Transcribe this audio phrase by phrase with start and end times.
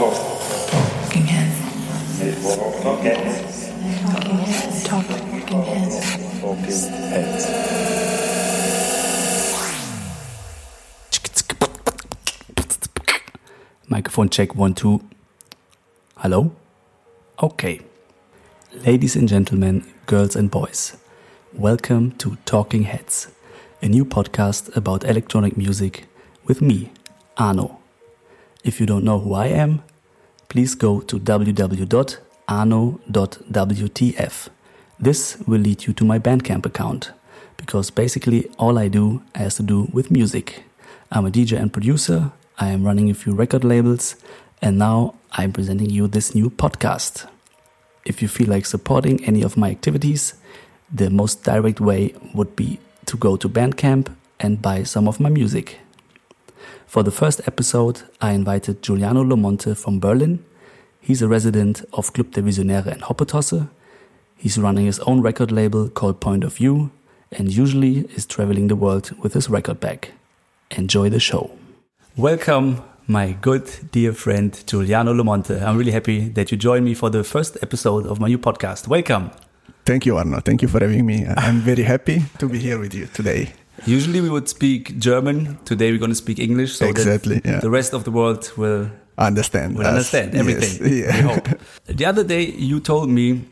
[0.00, 1.60] Talking heads.
[2.82, 3.68] Talking heads.
[4.86, 6.40] Talking heads.
[6.40, 6.72] Talking
[7.10, 7.44] heads.
[13.88, 15.02] Microphone check one, two.
[16.16, 16.52] Hello?
[17.42, 17.82] Okay.
[18.72, 20.96] Ladies and gentlemen, girls and boys,
[21.52, 23.28] welcome to Talking Heads,
[23.82, 26.06] a new podcast about electronic music
[26.46, 26.90] with me,
[27.36, 27.76] Arno.
[28.64, 29.82] If you don't know who I am,
[30.50, 32.08] please go to www.arno.wtf.
[34.98, 37.12] This will lead you to my Bandcamp account
[37.56, 40.64] because basically all I do has to do with music.
[41.10, 44.16] I'm a DJ and producer, I am running a few record labels,
[44.60, 47.26] and now I'm presenting you this new podcast.
[48.04, 50.34] If you feel like supporting any of my activities,
[50.92, 55.28] the most direct way would be to go to Bandcamp and buy some of my
[55.28, 55.78] music.
[56.90, 60.44] For the first episode, I invited Giuliano Lomonte from Berlin.
[61.00, 63.68] He's a resident of Club der Visionäre in Hoppetosse.
[64.36, 66.90] He's running his own record label called Point of View
[67.30, 70.08] and usually is traveling the world with his record bag.
[70.72, 71.52] Enjoy the show.
[72.16, 75.62] Welcome, my good dear friend Giuliano Lomonte.
[75.62, 78.88] I'm really happy that you joined me for the first episode of my new podcast.
[78.88, 79.30] Welcome.
[79.84, 80.40] Thank you, Arno.
[80.40, 81.24] Thank you for having me.
[81.36, 83.52] I'm very happy to be here with you today.
[83.86, 85.58] Usually we would speak German.
[85.64, 87.60] Today we're going to speak English, so Exactly, that yeah.
[87.60, 89.74] the rest of the world will Understand?
[89.76, 89.88] will us.
[89.88, 90.86] understand everything.
[90.92, 91.16] Yes, yeah.
[91.16, 91.48] I hope.
[91.86, 93.44] The other day you told me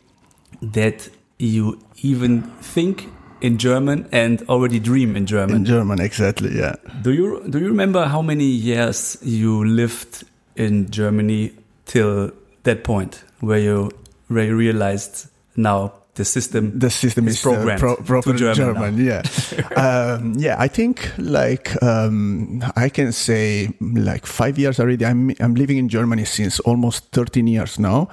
[0.62, 3.06] that you even think
[3.40, 5.56] in German and already dream in German.
[5.56, 6.56] In German, exactly.
[6.58, 6.74] Yeah.
[7.02, 10.24] do you do you remember how many years you lived
[10.56, 11.52] in Germany
[11.86, 12.32] till
[12.64, 13.90] that point where you
[14.28, 18.54] where you realized now the system The system is is, uh, programmed pro- to German
[18.54, 18.92] German.
[19.10, 19.22] yeah.
[19.84, 20.56] um, yeah.
[20.58, 25.04] I think like um, I can say like five years already.
[25.06, 28.08] I'm I'm living in Germany since almost 13 years now.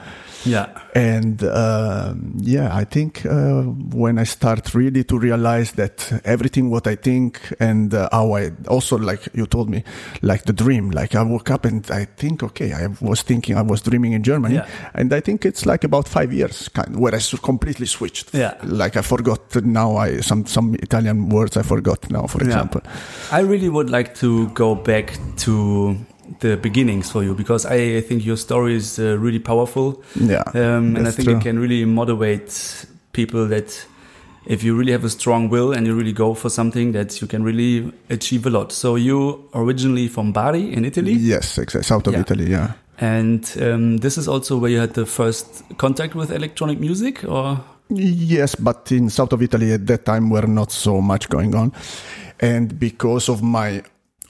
[0.45, 3.63] yeah and um, yeah i think uh,
[3.97, 8.51] when i start really to realize that everything what i think and uh, how i
[8.67, 9.81] also like you told me
[10.21, 13.61] like the dream like i woke up and i think okay i was thinking i
[13.63, 14.67] was dreaming in germany Yeah.
[14.93, 18.53] and i think it's like about five years kind where i completely switched Yeah.
[18.81, 19.41] like i forgot
[19.79, 22.47] now i some some italian words i forgot now for Yeah.
[22.49, 22.81] example
[23.31, 25.07] I really would like to go back
[25.45, 25.53] to
[26.43, 29.87] the beginnings for you because I think your story is uh, really powerful.
[30.31, 31.37] yeah Um, and I think true.
[31.37, 32.51] it can really motivate
[33.11, 33.87] people that
[34.45, 37.27] if you really have a strong will and you really go for something that you
[37.27, 38.71] can really achieve a lot.
[38.71, 39.19] So you
[39.53, 42.21] originally from Bari in Italy yes exactly south of Yeah.
[42.25, 42.67] italy yeah
[42.99, 45.45] and um, this is also where you had the first
[45.77, 47.57] contact with electronic music or
[47.89, 51.71] Yes, but in south of Italy at that time were not so much going on,
[52.39, 53.83] and because of my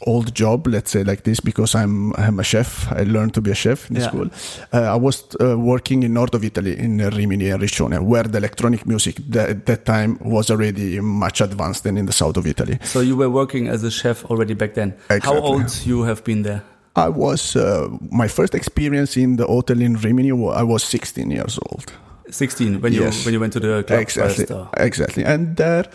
[0.06, 3.52] old job, let's say like this, because I'm I'm a chef, I learned to be
[3.52, 4.08] a chef in Yeah.
[4.08, 4.30] school.
[4.74, 8.38] Uh, I was uh, working in north of Italy in Rimini and Riccione, where the
[8.38, 12.46] electronic music that, at that time was already much advanced than in the south of
[12.46, 12.78] Italy.
[12.84, 14.94] so you were working as a chef already back then.
[15.24, 16.62] How old you have been there?
[16.98, 20.32] I was uh, my first experience in the hotel in Rimini.
[20.32, 21.92] I was 16 years old.
[22.30, 24.52] 16 when you when you went to the club exactly first.
[24.52, 25.86] or- exactly and there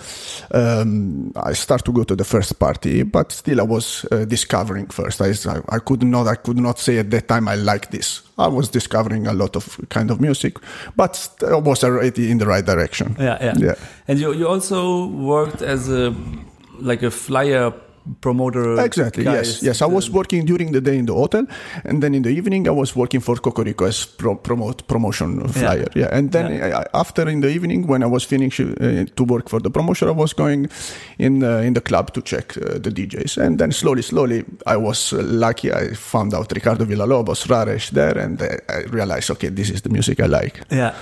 [0.53, 4.87] um, i start to go to the first party but still i was uh, discovering
[4.87, 8.23] first I, I could not i could not say at that time i like this
[8.39, 10.59] i was discovering a lot of kind of music
[10.97, 13.55] but I was already in the right direction Yeah, yeah.
[13.59, 13.75] Yeah.
[14.09, 16.15] And you you also worked as a
[16.81, 17.73] like a flyer
[18.21, 18.81] promoter.
[18.84, 19.25] Exactly.
[19.25, 19.62] Yes.
[19.62, 19.83] Yes.
[19.83, 21.47] I was working during the day in the hotel,
[21.84, 25.87] and then in the evening I was working for Cocorico as pro- promote promotion flyer.
[25.94, 26.09] Yeah.
[26.19, 26.78] And then Yeah.
[26.81, 30.09] I, after in the evening when I was finishing uh, to work for the promotion,
[30.09, 30.69] I was going
[31.19, 34.77] in uh, in the club to check uh, the DJs, and then slowly, slowly, I
[34.77, 35.72] was uh, lucky.
[35.72, 39.91] I found out Ricardo Villalobos, Raresh there, and uh, I realized, okay, this is the
[39.91, 40.60] music I like.
[40.71, 40.94] Yeah.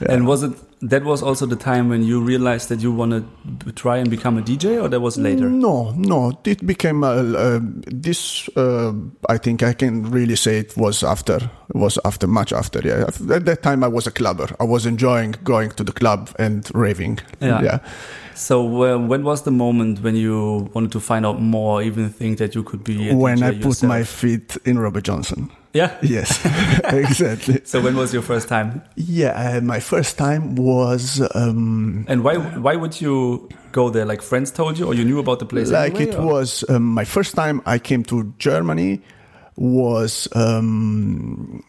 [0.00, 0.12] Yeah.
[0.12, 3.72] And was it that was also the time when you realized that you want to
[3.72, 5.48] try and become a DJ, or that was later?
[5.48, 6.38] No, no.
[6.44, 8.48] It became uh, uh, this.
[8.56, 8.92] Uh,
[9.28, 11.50] I think I can really say it was after.
[11.72, 12.80] Was after much after.
[12.84, 13.06] Yeah.
[13.06, 14.48] At that time, I was a clubber.
[14.60, 17.20] I was enjoying going to the club and raving.
[17.40, 17.62] Yeah.
[17.62, 17.78] yeah.
[18.34, 22.54] So when was the moment when you wanted to find out more, even think that
[22.54, 25.50] you could be a When DJ I put my feet in Robert Johnson.
[25.76, 25.90] Yeah.
[26.16, 26.40] Yes,
[26.84, 27.60] exactly.
[27.64, 32.36] So when was your first time, Yeah, uh, my first time was um, and why
[32.60, 34.06] why would you go there?
[34.10, 35.70] Like friends told you, or you knew about the place?
[35.70, 39.00] like anyway, it or- was um, my first time I came to Germany
[39.56, 41.62] was um,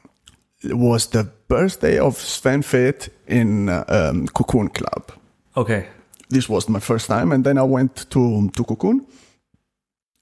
[0.63, 5.11] was the birthday of Sven Väth in uh, um, Cocoon Club.
[5.55, 5.85] Okay.
[6.29, 9.05] This was my first time, and then I went to to Cocoon,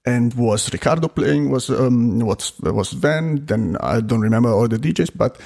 [0.06, 1.50] and was Ricardo playing?
[1.50, 3.44] Was um, was was Van?
[3.44, 5.38] Then I don't remember all the DJs, but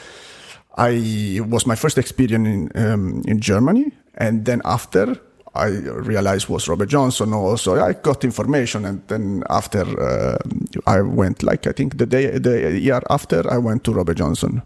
[0.77, 5.17] I was my first experience in um, in Germany, and then after
[5.55, 7.81] I realized was Robert Johnson also.
[7.81, 10.39] I got information, and then after uh,
[10.87, 14.63] I went, like I think the day the year after, I went to Robert Johnson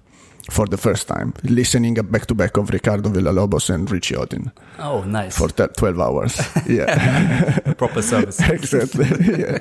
[0.50, 5.02] for the first time, listening back to back of Ricardo Villalobos and Richie Hawtin Oh,
[5.04, 5.36] nice.
[5.38, 6.40] for te- twelve hours.
[6.68, 8.40] Yeah, proper service.
[8.50, 9.06] exactly.
[9.38, 9.58] yeah.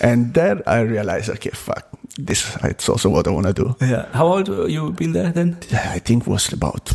[0.00, 1.86] And then I realized, okay, fuck,
[2.18, 3.76] this it's also what I want to do.
[3.80, 4.06] yeah.
[4.12, 5.56] How old were you been there then?
[5.70, 6.92] Yeah, I think was about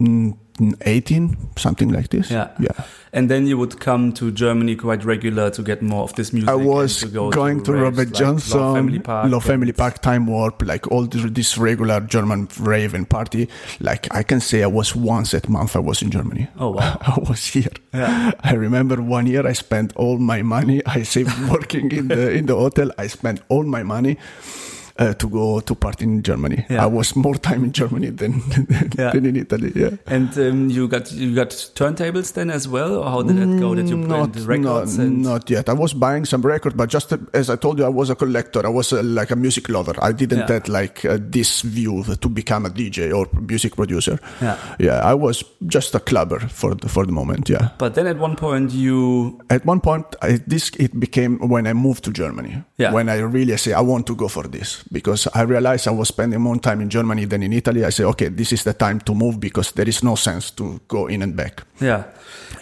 [0.00, 0.36] mm,
[0.82, 2.30] 18, something like this.
[2.30, 2.50] Yeah.
[2.58, 2.84] yeah.
[3.12, 6.48] And then you would come to Germany quite regular to get more of this music.
[6.48, 9.30] I was to go going to, raves Robert like Johnson, Love Family Park.
[9.30, 13.48] Love Family Park, Time Warp, like all this regular German rave and party.
[13.80, 15.74] Like I can say, I was once a month.
[15.74, 16.48] I was in Germany.
[16.58, 16.98] Oh, wow.
[17.00, 17.72] I was here.
[17.92, 18.30] Yeah.
[18.40, 20.80] I remember one year I spent all my money.
[20.86, 22.92] I saved working in the in the hotel.
[22.96, 24.18] I spent all my money.
[25.00, 26.84] Uh, to go to party in Germany, Yeah.
[26.84, 28.42] I was more time in Germany than
[28.98, 29.12] Yeah.
[29.12, 29.72] than in Italy.
[29.74, 33.60] Yeah, And um, you got you got turntables then as well, or how did that
[33.60, 33.74] go?
[33.74, 35.68] That you Mm, played records not, and not yet.
[35.68, 38.60] I was buying some records, but just as I told you, I was a collector.
[38.66, 39.94] I was like a music lover.
[40.08, 40.52] I didn't Yeah.
[40.52, 44.18] have like uh, this view to become a DJ or music producer.
[44.42, 44.56] Yeah.
[44.78, 45.12] yeah.
[45.12, 47.48] I was just a clubber for the, for the moment.
[47.48, 47.68] Yeah.
[47.78, 51.72] But then at one point you At one point, I, this it became when I
[51.72, 52.52] moved to Germany.
[52.78, 52.92] Yeah.
[52.94, 56.08] When I really say I want to go for this because I realized I was
[56.08, 57.84] spending more time in Germany than in Italy.
[57.84, 60.80] I say, okay, this is the time to move because there is no sense to
[60.88, 61.62] go in and back.
[61.80, 62.04] yeah.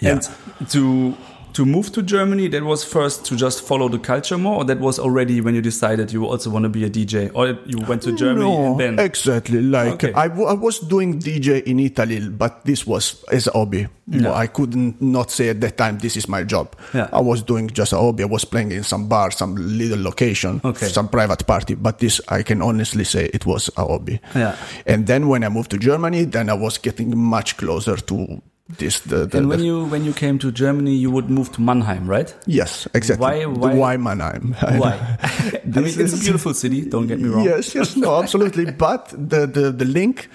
[0.00, 0.12] Yeah.
[0.12, 1.16] And to
[1.54, 4.78] to move to Germany, that was first to just follow the culture more, or that
[4.80, 8.02] was already when you decided you also want to be a DJ, or you went
[8.02, 9.60] to Germany No, and then exactly.
[9.60, 10.12] Like Okay.
[10.12, 13.88] I, w- I was doing DJ in Italy, but this was as a hobby.
[14.10, 14.32] Yeah.
[14.32, 16.74] I couldn't not say at that time this is my job.
[16.94, 17.08] Yeah.
[17.12, 18.22] I was doing just a hobby.
[18.22, 20.86] I was playing in some bar, some little location, Okay.
[20.88, 21.74] some private party.
[21.74, 24.20] But this, I can honestly say, it was a hobby.
[24.34, 24.56] Yeah.
[24.86, 29.00] And then when I moved to Germany, then I was getting much closer to this.
[29.00, 31.60] The, the, and when the- you when you came to Germany, you would move to
[31.62, 32.34] Mannheim, right?
[32.46, 33.24] yes, exactly.
[33.24, 34.54] Why- why- why Mannheim?
[34.60, 34.94] Why?
[35.22, 36.82] I mean, it's a beautiful city.
[36.84, 37.44] Don't get me wrong.
[37.44, 38.70] Yes, yes, no, absolutely.
[38.86, 40.28] but the, the, the link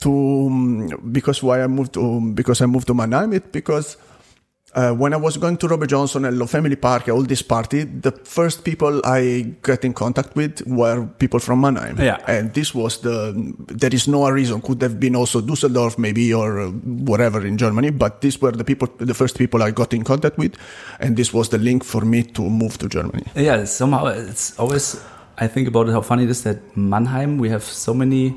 [0.00, 3.96] to um, because why I moved to because I moved to Mannheim it because
[4.74, 7.84] uh, when I was going to Robert Johnson and Love Family Park, all this party,
[7.84, 11.98] the first people I got in contact with were people from Mannheim.
[11.98, 12.18] Yeah.
[12.28, 16.60] And this was the, there is no reason, could have been also Dusseldorf maybe or
[16.60, 20.04] uh, whatever in Germany, but these were the people, the first people I got in
[20.04, 20.54] contact with.
[21.00, 23.24] And this was the link for me to move to Germany.
[23.34, 25.02] Yeah, somehow it's always.
[25.38, 28.36] I think about it how funny it is that Mannheim we have so many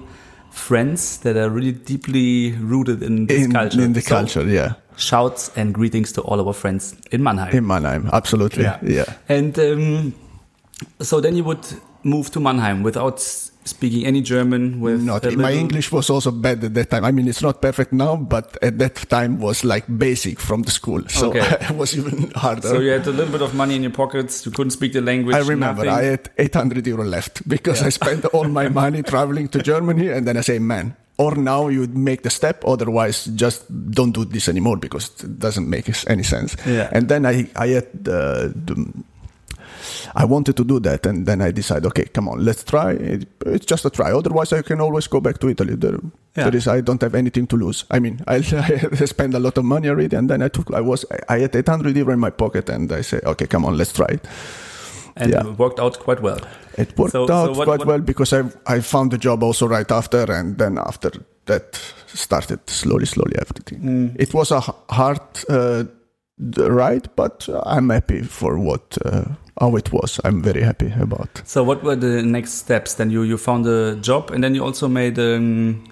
[0.53, 3.81] friends that are really deeply rooted in this In, culture.
[3.81, 4.73] in the So, culture, yeah.
[4.97, 7.51] Shouts and greetings to all of our friends in Mannheim.
[7.57, 8.63] In Mannheim, absolutely.
[8.63, 8.77] Yeah.
[8.83, 9.05] yeah.
[9.27, 10.13] And um,
[11.01, 11.65] so then you would
[12.03, 13.19] move to Mannheim without
[13.65, 14.79] speaking any German.
[14.79, 17.05] With Not my English was also bad at that time.
[17.05, 20.71] I mean, it's not perfect now, but at that time was like basic from the
[20.71, 21.57] school, so Okay.
[21.69, 22.67] it was even harder.
[22.67, 24.45] So you had a little bit of money in your pockets.
[24.45, 25.35] You couldn't speak the language.
[25.35, 25.89] I remember nothing.
[25.89, 30.27] I had 800 euro left because I spent all my money traveling to Germany, and
[30.27, 30.95] then I say, man.
[31.19, 35.69] Or now you make the step, otherwise just don't do this anymore because it doesn't
[35.69, 36.57] make any sense.
[36.65, 36.89] Yeah.
[36.91, 38.93] And then I, I had uh, the, the
[40.15, 42.91] I wanted to do that, and then I decided, okay, come on, let's try.
[42.93, 44.11] It, it's just a try.
[44.11, 45.75] Otherwise, I can always go back to Italy.
[45.75, 45.99] There,
[46.35, 46.49] Yeah.
[46.49, 47.85] there is, I don't have anything to lose.
[47.91, 48.35] I mean, I,
[49.01, 51.55] I spent a lot of money already, and then I took, I was, I had
[51.55, 54.27] 800 euro in my pocket, and I said, okay, come on, let's try it.
[55.15, 55.45] and yeah.
[55.47, 56.39] it worked out quite well.
[56.77, 58.43] It worked So- so out what- quite what- well because I
[58.77, 61.11] I found the job also right after, and then after
[61.45, 63.79] that started slowly, slowly everything.
[63.81, 64.15] Mm.
[64.19, 64.59] It was a
[64.89, 65.83] hard uh,
[66.69, 69.25] ride, but I'm happy for what uh,
[69.59, 70.19] how it was.
[70.23, 71.41] I'm very happy about.
[71.45, 72.95] So what were the next steps?
[72.95, 75.17] Then you you found a job, and then you also made.
[75.19, 75.83] Um,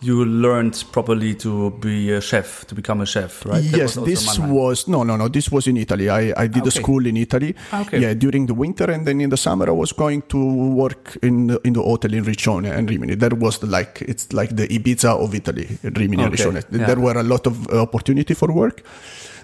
[0.00, 3.64] you learned properly to be a chef, to become a chef, right?
[3.64, 4.54] Yes, was this Mannheim.
[4.54, 5.26] was no, no, no.
[5.26, 6.08] This was in Italy.
[6.08, 6.68] I, I did Okay.
[6.68, 7.52] a school in Italy.
[7.72, 7.98] Ah, okay.
[7.98, 10.38] Yeah, during the winter and then in the summer, I was going to
[10.72, 13.16] work in the, in the hotel in Riccione and Rimini.
[13.16, 16.62] That was the, like it's like the Ibiza of Italy, Rimini and Okay, Riccione.
[16.70, 16.86] yeah.
[16.86, 18.84] There were a lot of uh, opportunity for work.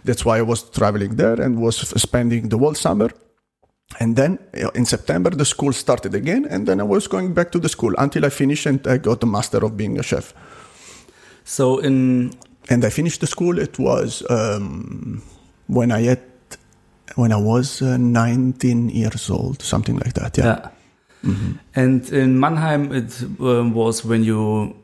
[0.04, 3.10] That's why I was traveling there and was spending the whole summer.
[4.00, 7.52] And then uh, in September, the school started again, and then I was going back
[7.52, 10.34] to the school until I finished and I got the master of being a chef.
[11.44, 12.32] So in
[12.68, 13.58] and I finished the school.
[13.58, 15.22] It was um,
[15.66, 16.20] when I had
[17.16, 20.38] when I was uh, 19 years old, something like that.
[20.38, 20.70] Yeah.
[21.22, 21.30] yeah,
[21.74, 24.74] and in Mannheim it um, was when you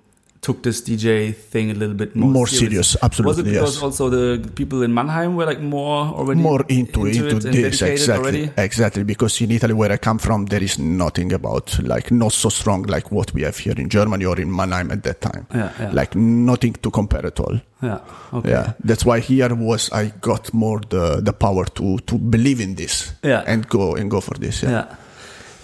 [0.42, 3.82] took this DJ thing a little bit more, More serious, absolutely, Was it because yes.
[3.82, 7.82] also the people in Mannheim were like more already more into into, it and this
[7.82, 8.50] exactly already?
[8.56, 12.48] exactly because in Italy where I come from there is nothing about like not so
[12.48, 15.72] strong like what we have here in Germany or in Mannheim at that time Yeah,
[15.78, 15.90] yeah.
[15.92, 17.98] like nothing to compare at all Yeah.
[18.32, 18.50] Okay.
[18.50, 22.76] yeah that's why here was I got more the the power to to believe in
[22.76, 23.44] this Yeah.
[23.46, 24.86] and go and go for this yeah, Yeah.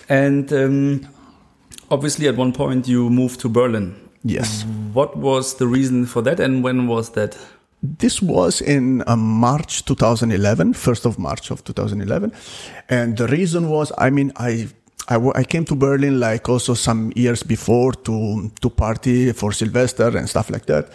[0.09, 1.00] And um,
[1.90, 3.95] obviously, at one point, you moved to Berlin.
[4.26, 4.64] Yes
[4.97, 7.37] What was the reason for that, and when was that?
[7.83, 12.33] This was in uh, March 2011, 1st of March of 2011.
[12.88, 14.68] And the reason was, I mean, I,
[15.09, 19.52] I, w- I came to Berlin like also some years before to, to party for
[19.52, 20.88] Sylvester and stuff like that.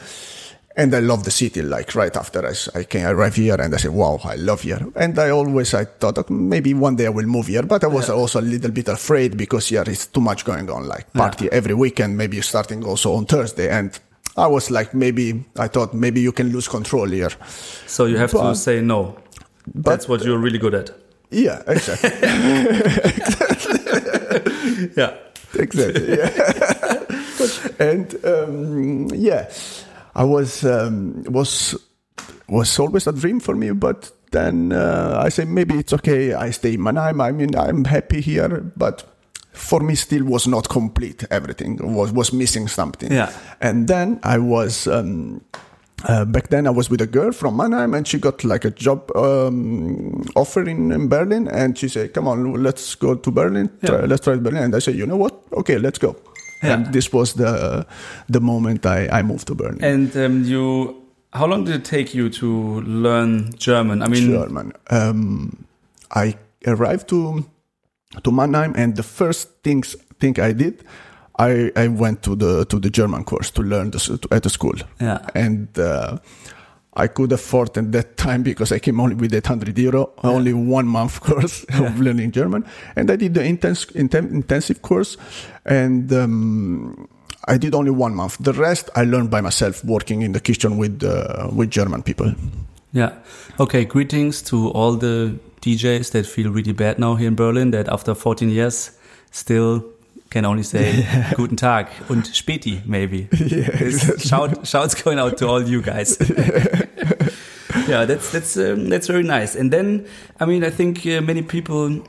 [0.75, 3.77] And I love the city, like right after I, I came, arrive here and I
[3.77, 4.79] said, wow, I love here.
[4.95, 7.87] And I always, I thought okay, maybe one day I will move here, but I
[7.87, 11.51] was also a little bit afraid because here is too much going on, like party
[11.51, 13.69] every weekend, maybe starting also on Thursday.
[13.69, 13.99] And
[14.37, 17.31] I was like, maybe, I thought maybe you can lose control here.
[17.85, 19.17] So you have to say no.
[19.75, 20.91] That's what you're really good at.
[21.31, 22.11] Yeah, exactly.
[24.95, 25.15] Yeah.
[25.53, 26.17] exactly.
[26.17, 27.03] Yeah.
[27.79, 29.49] and um, yeah,
[30.15, 31.75] I was um, was
[32.47, 36.33] was always a dream for me, but then uh, I say maybe it's okay.
[36.33, 37.21] I stay in Mannheim.
[37.21, 39.03] I mean, I'm happy here, but
[39.53, 41.25] for me, still was not complete.
[41.29, 43.11] Everything was was missing something.
[43.11, 43.31] Yeah.
[43.59, 44.87] And then I was.
[44.87, 45.41] Um,
[46.07, 48.71] uh, back then, I was with a girl from Mannheim, and she got like a
[48.71, 53.69] job um, offer in, in Berlin, and she said, "Come on, let's go to Berlin.
[53.85, 55.43] Try, let's try Berlin." And I said, "You know what?
[55.53, 56.15] Okay, let's go."
[56.63, 56.73] Yeah.
[56.73, 57.85] And this was the
[58.31, 59.83] the moment I, I moved to Berlin.
[59.83, 60.95] And um, you,
[61.33, 64.01] how long did it take you to learn German?
[64.03, 64.73] I mean, German.
[64.89, 65.65] Um,
[66.15, 66.35] I
[66.67, 67.43] arrived to
[68.23, 70.83] to Mannheim, and the first things thing I did,
[71.39, 74.49] I, I went to the to the German course to learn the, s- at the
[74.49, 74.75] school.
[74.99, 75.19] Yeah.
[75.33, 76.17] and uh,
[76.93, 80.87] I could afford at that time because I came only with 800 euro, only one
[80.87, 85.15] month course of learning German, and I did the intense, inten- intensive course,
[85.65, 87.07] and um,
[87.47, 88.37] I did only one month.
[88.39, 92.33] The rest I learned by myself, working in the kitchen with uh, with German people.
[92.91, 93.13] Yeah.
[93.57, 93.85] Okay.
[93.85, 98.13] Greetings to all the DJs that feel really bad now here in Berlin that after
[98.13, 98.91] 14 years
[99.31, 99.85] still
[100.31, 103.27] can only say Guten Tag und Späti maybe.
[103.31, 106.17] This shout shouts going out to all you guys.
[107.87, 109.55] yeah, that's that's um, that's very nice.
[109.55, 110.07] And then
[110.39, 112.01] I mean I think uh, many people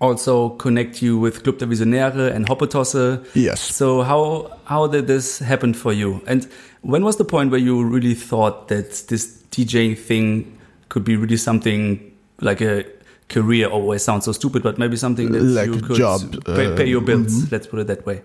[0.00, 3.24] also connect you with Club der Visionäre and Hoppetosse.
[3.34, 3.60] Yes.
[3.60, 6.22] So how how did this happen for you?
[6.26, 6.46] And
[6.82, 10.56] when was the point where you really thought that this DJing thing
[10.88, 12.84] could be really something like a
[13.28, 13.66] career?
[13.68, 16.86] Always sounds so stupid, but maybe something that Like you could job, pay, uh, pay
[16.88, 17.50] your bills.
[17.52, 18.22] Let's put it that way.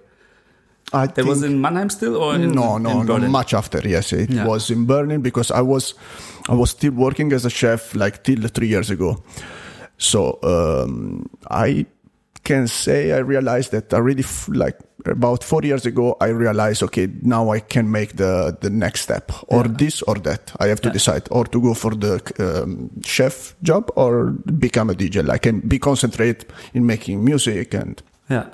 [0.94, 3.18] I That was in Mannheim still, or in, no, no, in no.
[3.30, 4.46] Much after, yes, it Yeah.
[4.46, 5.94] was in Berlin because I was,
[6.50, 9.24] I was still working as a chef like till three years ago.
[9.98, 11.86] So um, I
[12.44, 16.16] can say I realized that already f- like about four years ago.
[16.22, 20.52] I realized okay, now I can make the the next step, or this or that.
[20.60, 20.94] I have to Yeah.
[20.94, 25.24] decide, or to go for the um, chef job or become a DJ.
[25.24, 28.46] Like and be concentrate in making music and Yeah.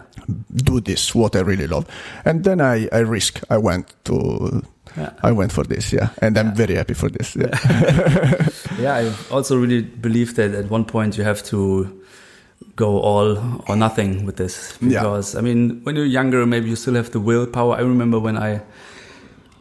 [0.64, 1.86] do this what I really love.
[2.26, 3.42] And then I, I risk.
[3.50, 4.62] I went to
[4.98, 5.12] Yeah.
[5.24, 6.10] I went for this, yeah.
[6.22, 7.36] And I'm very happy for this.
[7.36, 7.54] Yeah.
[8.82, 11.88] Yeah, I also really believe that at one point you have to
[12.78, 15.02] go all or nothing with this Yeah.
[15.02, 17.76] because I mean, when you're younger, maybe you still have the willpower.
[17.76, 18.62] I remember when I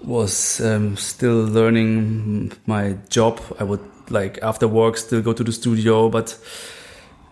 [0.04, 3.80] was um, still learning my job, I would
[4.10, 6.38] like after work still go to the studio, but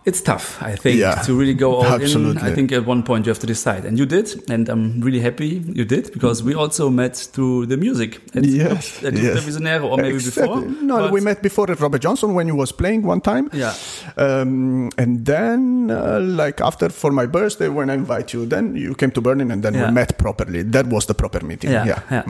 [0.05, 2.37] it's tough, I think, Yeah, to really go all in.
[2.37, 5.19] I think at one point you have to decide, and you did, and I'm really
[5.19, 9.33] happy you did because we also met through the music at, Yes, at yes.
[9.43, 10.61] the Visionäre, or maybe Exactly.
[10.67, 10.83] before.
[10.83, 13.49] No, we met before at Robert Johnson when he was playing one time.
[13.53, 13.73] Yeah.
[14.17, 18.93] Um, and then, uh, like after for my birthday, when I invite you, then you
[18.95, 19.87] came to Berlin, and then Yeah.
[19.87, 20.63] we met properly.
[20.63, 21.71] That was the proper meeting.
[21.71, 21.99] Yeah, Yeah.
[22.11, 22.23] yeah.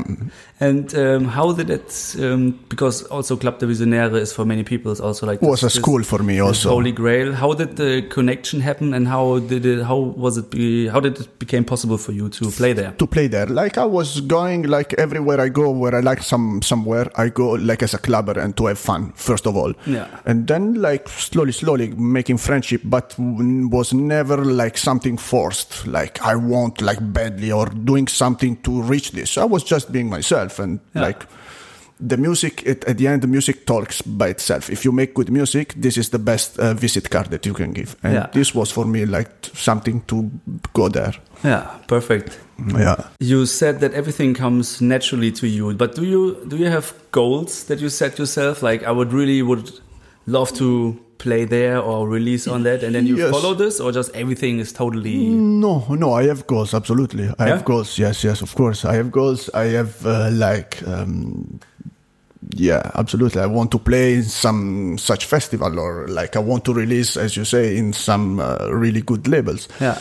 [0.59, 2.15] And um, how did it?
[2.19, 5.63] Um, because also Club der Visionäre is for many people is also like Was this-
[5.63, 6.69] a this- school for me also.
[6.69, 7.33] Holy Grail.
[7.33, 9.83] How did the connection happen, and how did it?
[9.83, 10.49] How was it?
[10.51, 12.91] Be, how did it became possible for you to play there?
[12.91, 13.45] to play there.
[13.47, 17.51] Like I was going like everywhere I go where I like some somewhere I go
[17.51, 19.73] like as a clubber and to have fun first of all.
[19.85, 20.07] Yeah.
[20.25, 26.35] And then like slowly slowly making friendship but was never like something forced like I
[26.35, 29.37] want like badly or doing something to reach this.
[29.37, 31.01] I was just being myself and Yeah.
[31.01, 31.25] like
[31.99, 35.29] the music it, at the end the music talks by itself if you make good
[35.31, 38.27] music this is the best uh, visit card that you can give and Yeah.
[38.33, 40.29] this was for me like something to
[40.73, 42.39] go there Yeah, perfect.
[42.77, 46.93] yeah You said that everything comes naturally to you, but do you do you have
[47.11, 48.61] goals that you set yourself?
[48.63, 49.71] Like I would really would
[50.27, 53.31] love to play there or release on that, and then you Yes.
[53.31, 55.17] follow this, or just everything is totally
[55.63, 57.55] no no i have goals absolutely i Yeah?
[57.55, 61.59] have goals yes yes of course i have goals i have uh, like um,
[62.51, 66.73] yeah absolutely i want to play in some such festival or like i want to
[66.73, 69.99] release as you say in some uh, really good labels yeah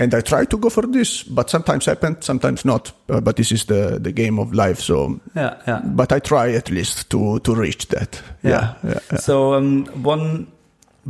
[0.00, 2.90] and I try to go for this, but sometimes happen, sometimes not.
[3.10, 4.80] Uh, but this is the the game of life.
[4.80, 5.82] So, yeah yeah.
[5.84, 8.22] but I try at least to to reach that.
[8.42, 9.18] Yeah, yeah, yeah.
[9.18, 10.46] So um, one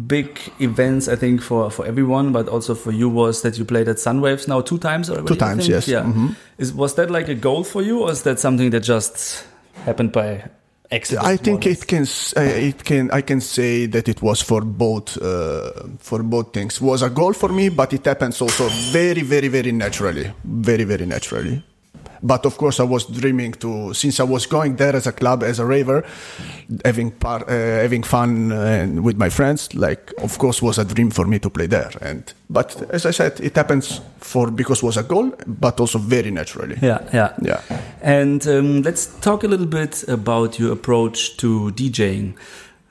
[0.07, 3.89] big events I think for for everyone, but also for you was that you played
[3.89, 5.29] at Sunwaves now two times already.
[5.29, 5.87] Two times, yes.
[5.87, 6.03] Yeah.
[6.03, 6.35] Mhm.
[6.59, 9.45] Is was that like a goal for you, or is that something that just
[9.85, 10.43] happened by
[10.90, 11.26] accident?
[11.26, 12.04] I think it can
[12.37, 16.80] uh, it can I can say that it was for both uh, for both things.
[16.80, 21.06] was a goal for me, but it happens also very very very naturally, very very
[21.06, 21.62] naturally.
[22.23, 25.43] But of course, I was dreaming to since I was going there as a club
[25.43, 26.05] as a raver,
[26.85, 29.75] having par, uh, having fun uh, with my friends.
[29.75, 31.91] Like of course, was a dream for me to play there.
[32.00, 36.31] And but as I said, it happens for because was a goal, but also very
[36.31, 36.77] naturally.
[36.83, 37.61] Yeah, yeah, Yeah.
[38.03, 42.35] And um, let's talk a little bit about your approach to DJing.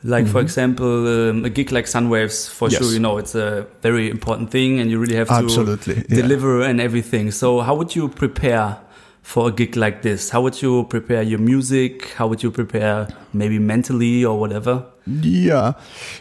[0.01, 2.71] Like, for example, um, a gig like Sunwaves, for Mm-hmm.
[2.71, 2.81] Yes.
[2.83, 6.15] sure, you know, it's a very important thing and you really have to Absolutely, yeah.
[6.21, 7.31] deliver and everything.
[7.31, 8.77] So, how would you prepare
[9.21, 10.29] for a gig like this?
[10.29, 12.13] How would you prepare your music?
[12.13, 14.85] How would you prepare maybe mentally or whatever?
[15.05, 15.73] Yeah,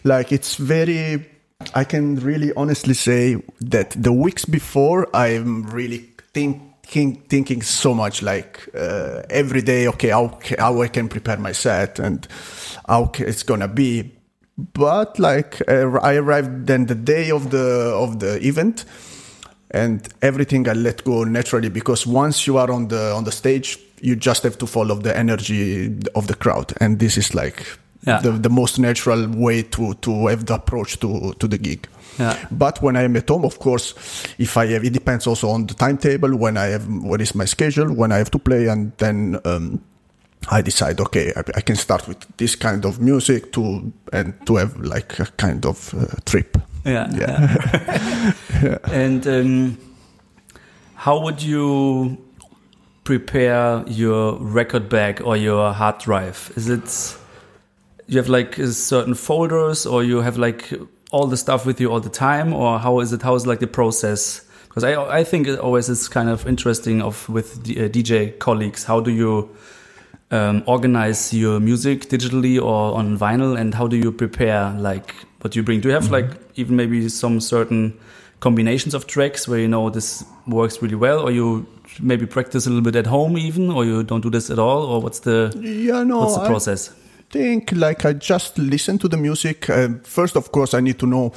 [0.05, 1.27] like it's very.
[1.75, 8.23] I can really honestly say that the weeks before, I'm really thinking thinking so much
[8.23, 9.89] like uh, every day.
[9.89, 12.27] Okay, how how I can prepare my set and
[12.89, 14.15] how it's gonna be.
[14.57, 18.85] But like uh, I arrived then the day of the of the event,
[19.71, 23.79] and everything I let go naturally because once you are on the on the stage,
[24.01, 27.63] you just have to follow the energy of the crowd, and this is like
[28.07, 28.23] Yeah.
[28.23, 31.87] the, the most natural way to to have the approach to to the gig.
[32.19, 32.35] Yeah.
[32.51, 33.95] But when I am at home, of course,
[34.39, 36.37] if I have, it depends also on the timetable.
[36.37, 37.93] When I have, what is my schedule?
[37.95, 39.81] When I have to play, and then um,
[40.51, 44.57] I decide, okay, I, I can start with this kind of music to and to
[44.57, 46.57] have like a kind of uh, trip.
[46.85, 47.09] Yeah.
[47.19, 48.33] Yeah.
[48.85, 49.79] And um,
[50.95, 52.19] how would you
[53.05, 56.53] prepare your record bag or your hard drive?
[56.57, 57.17] Is it
[58.07, 60.73] you have like uh, certain folders, or you have like
[61.11, 63.23] all the stuff with you all the time, or how is it?
[63.23, 64.45] How is like the process?
[64.69, 68.39] Because I I think it always is kind of interesting of with the, uh, DJ
[68.39, 68.85] colleagues.
[68.85, 69.51] How do you
[70.31, 75.55] um, organize your music digitally or on vinyl, and how do you prepare like what
[75.55, 75.81] you bring?
[75.81, 77.99] Do you have like even maybe some certain
[78.41, 81.67] combinations of tracks where you know this works really well, or you
[82.01, 84.83] maybe practice a little bit at home even, or you don't do this at all,
[84.85, 86.19] or what's the Yeah, no.
[86.19, 86.91] what's the I- process?
[87.31, 89.69] think like I just listen to the music.
[89.69, 91.33] Uh, first, of course, I need to know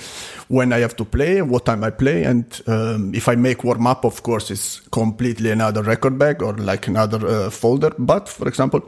[0.48, 3.86] when I have to play, what time I play, and um, if I make warm
[3.88, 7.92] up, of course, it's completely another record bag or like another uh, folder.
[8.00, 8.82] But for example,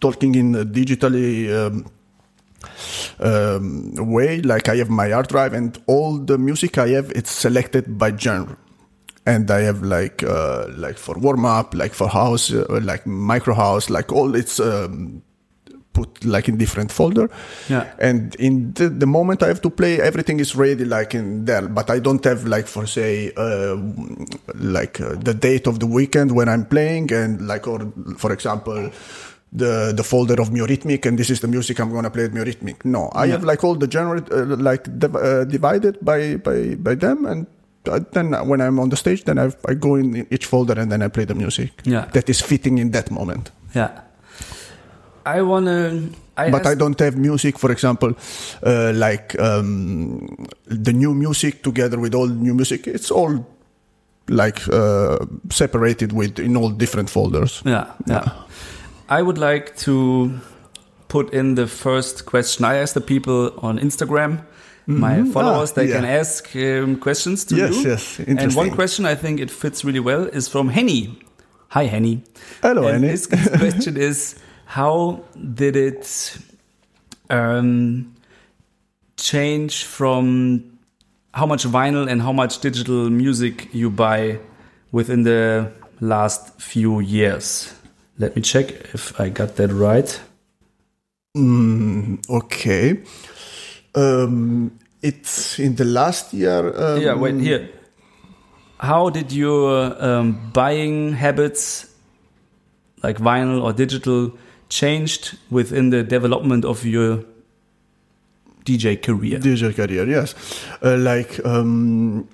[0.00, 1.86] talking in a digitally um,
[3.20, 7.30] um, way, like I have my hard drive and all the music I have, it's
[7.30, 8.56] selected by genre
[9.26, 13.54] and I have like uh, like for warm up, like for house, uh, like micro
[13.54, 15.22] house, like all it's um,
[15.94, 17.30] put like in different folder.
[17.68, 17.90] Yeah.
[17.98, 21.66] And in the, the moment I have to play, everything is ready like in there.
[21.68, 23.76] But I don't have like for say uh,
[24.54, 28.90] like uh, the date of the weekend when I'm playing and like or for example.
[29.56, 32.84] The, the folder of Miorhythmic and this is the music I'm gonna play at Miorhythmic.
[32.84, 33.32] No, I Yeah.
[33.34, 37.46] have like all the genre uh, like div- uh, divided by, by by them and
[37.86, 40.90] uh, then when I'm on the stage, then I I go in each folder and
[40.90, 42.06] then I play the music Yeah.
[42.12, 43.52] that is fitting in that moment.
[43.76, 43.90] Yeah.
[45.26, 46.02] I wanna.
[46.36, 48.12] I but I don't have music, for example,
[48.66, 50.26] uh, like um,
[50.66, 52.86] the new music together with all new music.
[52.88, 53.46] It's all
[54.28, 55.16] like uh,
[55.50, 57.62] separated with in all different folders.
[57.64, 58.24] Yeah, yeah.
[59.18, 60.30] I would like to
[61.08, 62.64] put in the first question.
[62.64, 64.32] I asked the people on Instagram,
[64.86, 65.32] my Mhm.
[65.32, 65.96] followers, Ah, they yeah.
[65.96, 67.90] can ask um, questions to Yes, you.
[67.90, 68.28] yes, yes.
[68.40, 71.18] And one question I think it fits really well is from Henny.
[71.68, 72.22] Hi, Henny.
[72.62, 73.08] Hello, and Henny.
[73.08, 73.26] His
[73.62, 74.34] question is
[74.66, 75.20] How
[75.54, 76.38] did it
[77.30, 78.06] um,
[79.16, 80.62] change from
[81.32, 84.38] how much vinyl and how much digital music you buy
[84.92, 87.72] within the last few years?
[88.18, 90.20] Let me check if I got that right.
[91.36, 93.02] Mm, okay.
[93.94, 96.72] Um, it's in the last year.
[96.76, 97.68] Um, yeah, wait here.
[98.78, 101.90] How did your um, buying habits,
[103.02, 104.32] like vinyl or digital,
[104.68, 107.24] changed within the development of your
[108.64, 109.38] DJ career?
[109.38, 110.34] DJ career, yes.
[110.82, 112.28] Uh, like um,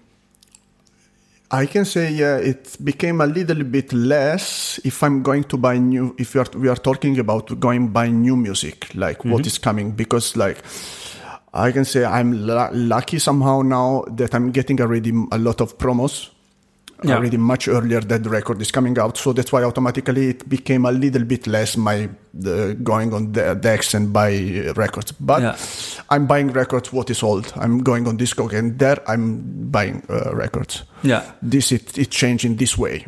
[1.53, 5.79] I can say, yeah, it became a little bit less if I'm going to buy
[5.79, 6.15] new.
[6.17, 9.33] If we are we are talking about going buy new music, like mm-hmm.
[9.33, 10.59] what is coming, because like.
[11.53, 16.29] I can say I'm lucky somehow now that I'm getting already a lot of promos
[17.05, 17.17] yeah.
[17.17, 19.17] already much earlier that the record is coming out.
[19.17, 22.09] So that's why automatically it became a little bit less my
[22.83, 25.13] going on the decks and buy records.
[25.13, 25.57] But yeah.
[26.11, 27.53] I'm buying records what is old.
[27.57, 30.85] I'm going on Discog and there I'm buying uh, records.
[31.03, 33.07] Yeah, this it it changed in this way.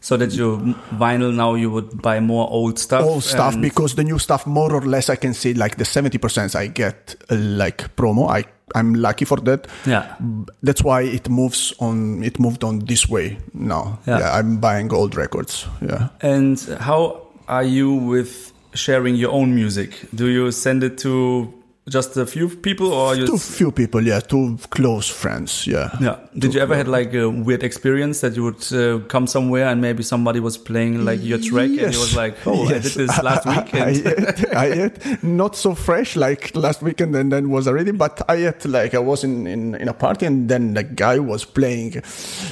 [0.00, 0.58] So that your
[0.98, 3.04] vinyl now you would buy more old stuff.
[3.04, 6.18] Old stuff because the new stuff more or less I can say like the seventy
[6.18, 8.28] percent I get uh, like promo.
[8.28, 9.66] I I'm lucky for that.
[9.86, 10.14] Yeah.
[10.62, 12.22] That's why it moves on.
[12.22, 13.98] It moved on this way now.
[14.06, 14.18] Yeah.
[14.18, 14.32] yeah.
[14.38, 15.66] I'm buying old records.
[15.80, 16.08] Yeah.
[16.20, 19.98] And how are you with sharing your own music?
[20.14, 21.52] Do you send it to
[21.88, 23.36] just a few people or you...
[23.36, 27.64] few people yeah two close friends yeah yeah did you ever had like a weird
[27.64, 31.68] experience that you would uh, come somewhere and maybe somebody was playing like your track
[31.70, 31.84] yes.
[31.84, 32.70] and you was like oh yes.
[32.70, 37.16] i did this last weekend." I, ate, I ate not so fresh like last weekend
[37.16, 40.26] and then was already but i ate like i was in, in, in a party
[40.26, 42.00] and then the guy was playing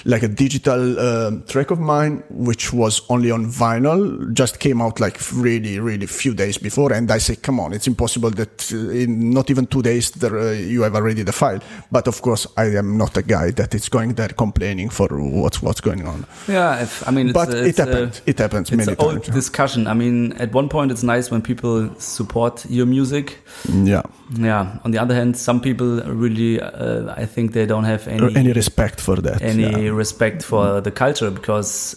[0.05, 4.99] like a digital um, track of mine which was only on vinyl just came out
[4.99, 9.20] like really really few days before and i said come on it's impossible that uh,
[9.21, 11.61] in not even two days there, uh, you have already the file.
[11.91, 15.63] But of course, I am not a guy that is going there complaining for what's
[15.63, 16.27] what's going on.
[16.49, 18.23] Yeah, if, I mean, but it happens.
[18.27, 19.29] it happens it's many an times.
[19.29, 19.87] Old discussion.
[19.87, 23.39] I mean, at one point, it's nice when people support your music.
[23.69, 24.03] Yeah.
[24.33, 24.79] Yeah.
[24.85, 28.53] On the other hand, some people really, uh, I think they don't have any any
[28.53, 29.43] respect for that.
[29.43, 29.91] Any yeah.
[29.91, 31.97] respect for the culture because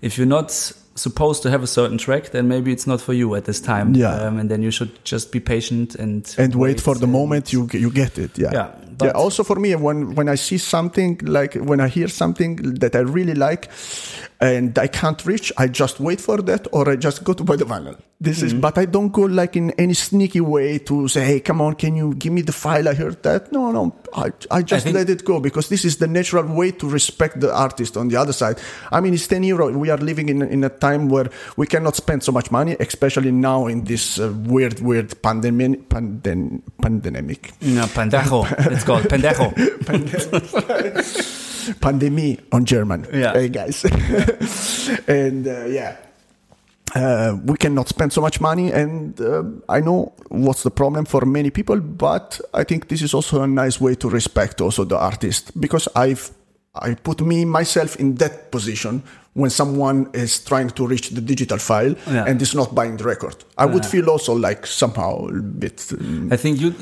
[0.00, 3.34] if you're not supposed to have a certain track, then maybe it's not for you
[3.34, 3.94] at this time.
[3.94, 4.14] Yeah.
[4.14, 7.52] Um, and then you should just be patient and and wait, wait for the moment
[7.52, 8.38] you you get it.
[8.38, 8.50] Yeah.
[8.52, 8.74] Yeah.
[9.04, 9.10] Yeah.
[9.12, 13.00] Also for me, when when I see something like when I hear something that I
[13.00, 13.70] really like,
[14.40, 17.56] and I can't reach, I just wait for that, or I just go to buy
[17.56, 17.96] the vinyl.
[18.20, 18.46] This mm-hmm.
[18.46, 21.74] is, but I don't go like in any sneaky way to say, "Hey, come on,
[21.74, 22.88] can you give me the file?
[22.88, 25.96] I heard that." No, no, I, I just I let it go because this is
[25.96, 28.58] the natural way to respect the artist on the other side.
[28.92, 29.76] I mean, it's ten euro.
[29.76, 33.32] We are living in in a time where we cannot spend so much money, especially
[33.32, 35.88] now in this uh, weird, weird pandemic.
[35.88, 37.52] Pandem- pandemic.
[37.60, 38.46] No, pendejo.
[38.70, 39.52] it's called pendejo.
[41.80, 43.06] pandemic on German.
[43.12, 43.32] Yeah.
[43.32, 43.84] Hey guys.
[45.08, 45.96] and uh, yeah
[46.94, 51.24] uh, we cannot spend so much money and uh, i know what's the problem for
[51.24, 54.96] many people but i think this is also a nice way to respect also the
[54.96, 56.30] artist because i've
[56.74, 59.02] i put me myself in that position
[59.34, 62.24] when someone is trying to reach the digital file yeah.
[62.26, 63.72] and is not buying the record i yeah.
[63.72, 66.74] would feel also like somehow a bit um, i think you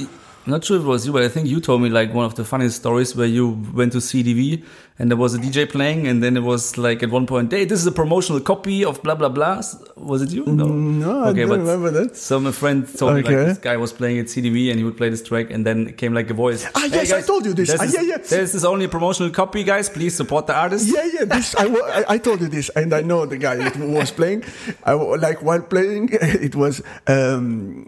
[0.46, 2.24] I'm not sure if it was you, but I think you told me like one
[2.24, 4.64] of the funniest stories where you went to CDV
[4.98, 7.64] and there was a DJ playing, and then it was like at one point, "Hey,
[7.64, 9.62] this is a promotional copy of blah blah blah."
[9.96, 10.44] Was it you?
[10.46, 12.16] No, no, okay, I don't remember that.
[12.16, 13.30] So my friend told okay.
[13.30, 15.64] me like this guy was playing at CDV and he would play this track, and
[15.64, 16.66] then it came like a voice.
[16.74, 17.74] Ah, hey, yes, guys, I told you this.
[17.78, 18.18] Ah, yeah, yeah.
[18.18, 19.88] This is only a promotional copy, guys.
[19.88, 20.88] Please support the artist.
[20.94, 21.24] Yeah, yeah.
[21.24, 24.44] This I, I, I told you this, and I know the guy that was playing.
[24.84, 26.82] I like while playing, it was.
[27.06, 27.86] Um,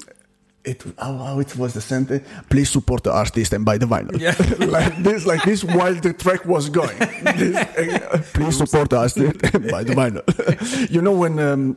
[0.64, 4.18] it how, how it was the sentence please support the artist and buy the vinyl
[4.20, 4.34] yeah.
[4.66, 9.16] like this like this while the track was going this, uh, please support the artist
[9.54, 11.76] and buy the vinyl you know when um,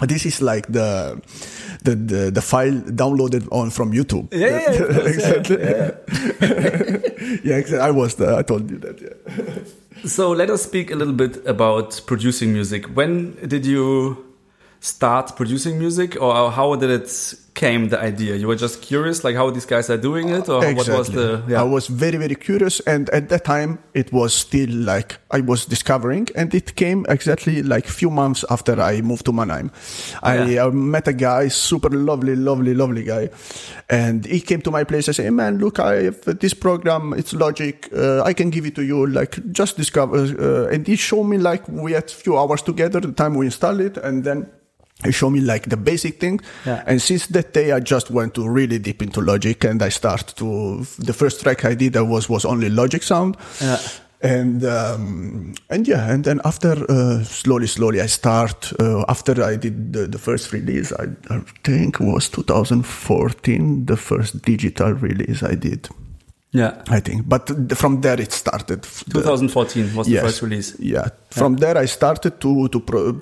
[0.00, 1.20] this is like the
[1.82, 4.28] the the, the file downloaded on from YouTube.
[4.32, 5.56] Yeah, yeah, yeah exactly.
[5.62, 5.90] Yeah,
[7.42, 7.78] yeah exactly.
[7.78, 9.00] I was the, I told you that.
[9.00, 10.04] Yeah.
[10.04, 12.84] So let us speak a little bit about producing music.
[12.94, 14.26] When did you
[14.80, 18.36] start producing music, or how did it came the idea?
[18.36, 20.74] You were just curious, like how these guys are doing it, or exactly.
[20.74, 21.42] what was the?
[21.48, 21.62] Yeah.
[21.62, 25.66] I was very very curious, and at that time it was still like I was
[25.66, 29.72] discovering, and it came exactly like few months after I moved to Mannheim.
[30.22, 30.66] I, yeah.
[30.66, 33.30] I met a guy, super lovely, lovely, lovely guy,
[33.88, 35.08] and he came to my place.
[35.08, 37.14] I said, hey, "Man, look, I have this program.
[37.14, 37.88] It's Logic.
[37.92, 39.06] Uh, I can give it to you.
[39.06, 43.00] Like just discover." Uh, and he showed me like we had a few hours together.
[43.00, 44.46] The time we installed it, and then
[45.04, 46.40] he showed me like the basic thing.
[46.64, 46.82] Yeah.
[46.86, 50.36] And since that day, I just went to really deep into Logic and I started
[50.36, 53.36] to, the first track I did was, was only Logic sound.
[53.60, 53.78] Yeah.
[54.22, 58.72] and um, and yeah, and then after uh, slowly, slowly, I start.
[58.80, 64.42] Uh, after I did the, the first release, I, I think was 2014, the first
[64.42, 65.88] digital release I did.
[66.52, 66.82] Yeah.
[66.88, 68.82] I think, but from there it started.
[68.82, 70.22] The- 2014 was the Yes.
[70.24, 70.74] first release.
[70.78, 71.08] Yeah.
[71.30, 73.20] From there, I started to to pro,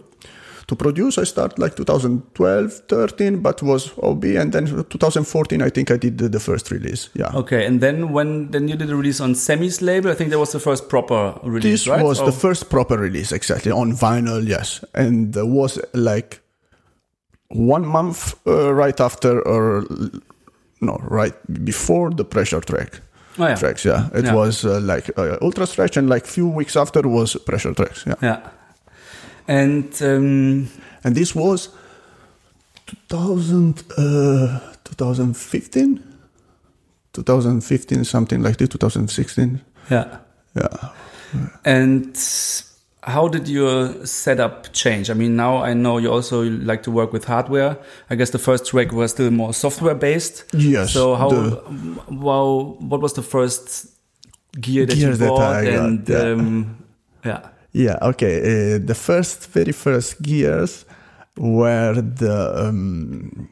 [0.66, 1.18] to produce.
[1.18, 6.18] I started like 2012, 13, but was OB, and then 2014, I think I did
[6.18, 7.11] the, the first release.
[7.14, 7.31] Yeah.
[7.35, 10.38] Okay, and then when then you did a release on Sammy's label, I think that
[10.38, 12.03] was the first proper release, This right?
[12.05, 14.46] was Oh, the first proper release, exactly on vinyl.
[14.46, 16.40] Yes, and there was like
[17.48, 19.85] one month uh, right after, or
[20.81, 23.00] no, right before the pressure track.
[23.38, 23.55] Oh, yeah.
[23.57, 24.09] Tracks, yeah.
[24.14, 24.35] It Yeah.
[24.35, 28.14] was uh, like uh, ultra stretch, and like few weeks after was pressure tracks, yeah.
[28.22, 28.38] Yeah.
[29.46, 30.68] And um,
[31.04, 31.68] and this was
[32.87, 36.02] 2000 uh, 2015
[37.12, 40.18] 2015 something like this 2016 yeah.
[40.54, 40.90] yeah
[41.64, 42.16] And
[43.02, 45.11] how did your setup change?
[45.11, 47.76] I mean, now I know you also like to work with hardware.
[48.09, 50.44] I guess the first track was still more software based.
[50.52, 51.28] Yes, So how?
[51.30, 51.62] the-
[52.09, 52.76] wow.
[52.80, 53.88] What was the first
[54.61, 55.64] gear that Gear you that bought?
[55.64, 56.18] Got, and yeah.
[56.18, 56.76] um,
[57.24, 57.48] yeah.
[57.74, 60.84] Yeah okay uh, the first very first gears
[61.37, 63.48] were the um,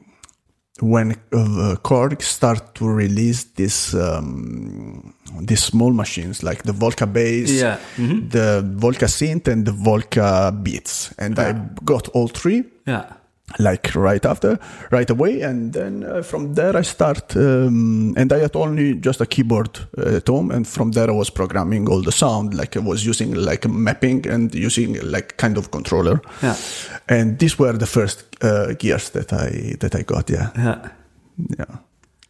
[0.81, 7.51] when uh, Korg start to release this um, these small machines like the Volca bass
[7.51, 7.77] Yeah.
[7.99, 8.31] Mhm.
[8.31, 11.53] the Volca synth and the Volca beats and I
[11.85, 13.05] got all three Yeah.
[13.59, 14.59] Like right after,
[14.91, 17.37] right away, and then uh, from there I start.
[17.37, 21.13] Um, and I had only just a keyboard uh, at home, and from there I
[21.15, 22.55] was programming all the sound.
[22.55, 26.21] Like I was using like mapping and using like kind of controller.
[26.43, 26.57] Yeah.
[27.09, 30.31] And these were the first uh, gears that I that I got.
[30.31, 30.89] Yeah, Yeah.
[31.59, 31.77] yeah.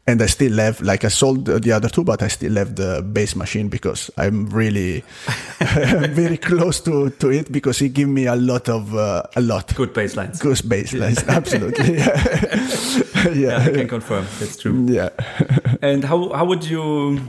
[0.05, 3.03] And I still have like I sold the other two, but I still have the
[3.03, 5.05] bass machine because I'm really
[5.61, 9.73] very close to to it because it give me a lot of uh, a lot
[9.77, 10.41] Good bass lines.
[10.41, 11.99] Goose bass lines, absolutely.
[13.23, 13.31] Yeah.
[13.35, 14.87] Yeah, I can confirm that's true.
[14.89, 15.11] Yeah.
[15.81, 17.21] And how how would you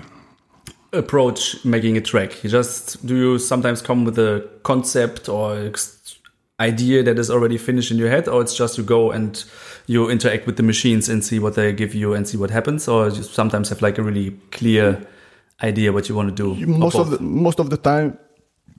[0.91, 2.43] approach making a track?
[2.43, 5.99] You just do you sometimes come with a concept or ex-
[6.59, 9.43] idea that is already finished in your head, or it's just you go and
[9.87, 12.87] you interact with the machines and see what they give you and see what happens,
[12.87, 15.05] or you sometimes have like a really clear
[15.61, 16.65] idea what you want to do.
[16.65, 18.17] Most of the most of the time,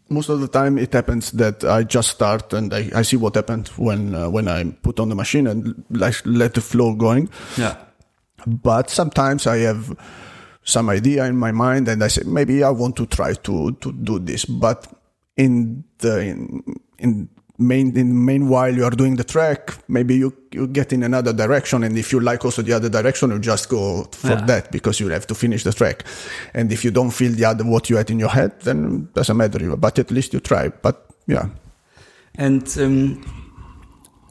[0.09, 3.35] most of the time it happens that I just start and I, I see what
[3.35, 7.29] happened when uh, when I put on the machine and like let the flow going.
[7.57, 7.77] yeah,
[8.47, 9.97] But sometimes I have
[10.63, 13.93] some idea in my mind and I say maybe I want to try to to
[13.93, 14.45] do this.
[14.45, 14.87] But
[15.37, 16.63] in the in,
[16.99, 21.33] in main in meanwhile you are doing the track, maybe you you get in another
[21.33, 24.47] direction and if you like also the other direction you just go for Yeah.
[24.47, 26.05] that because you have to finish the track.
[26.55, 29.37] And if you don't feel the other what you had in your head, then doesn't
[29.37, 29.77] matter.
[29.77, 30.69] But at least you try.
[30.69, 31.47] But yeah.
[32.37, 33.44] and um,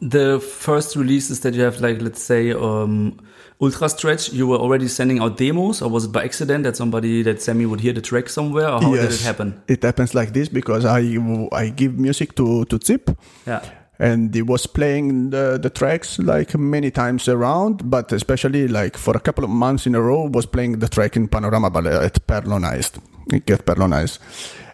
[0.09, 3.19] the first releases that you have, like let's say um,
[3.61, 7.21] Ultra Stretch, you were already sending out demos, or was it by accident that somebody
[7.23, 9.61] that Sammy would hear the track somewhere, or how did it happen?
[9.67, 11.17] It happens like this because I
[11.51, 13.09] I give music to to Zip.
[13.47, 13.61] Yeah.
[13.99, 19.15] and he was playing the, the tracks like many times around but especially like for
[19.15, 22.15] a couple of months in a row was playing the track in panorama ballet at
[22.27, 22.97] perlonized
[23.39, 24.19] get perlonized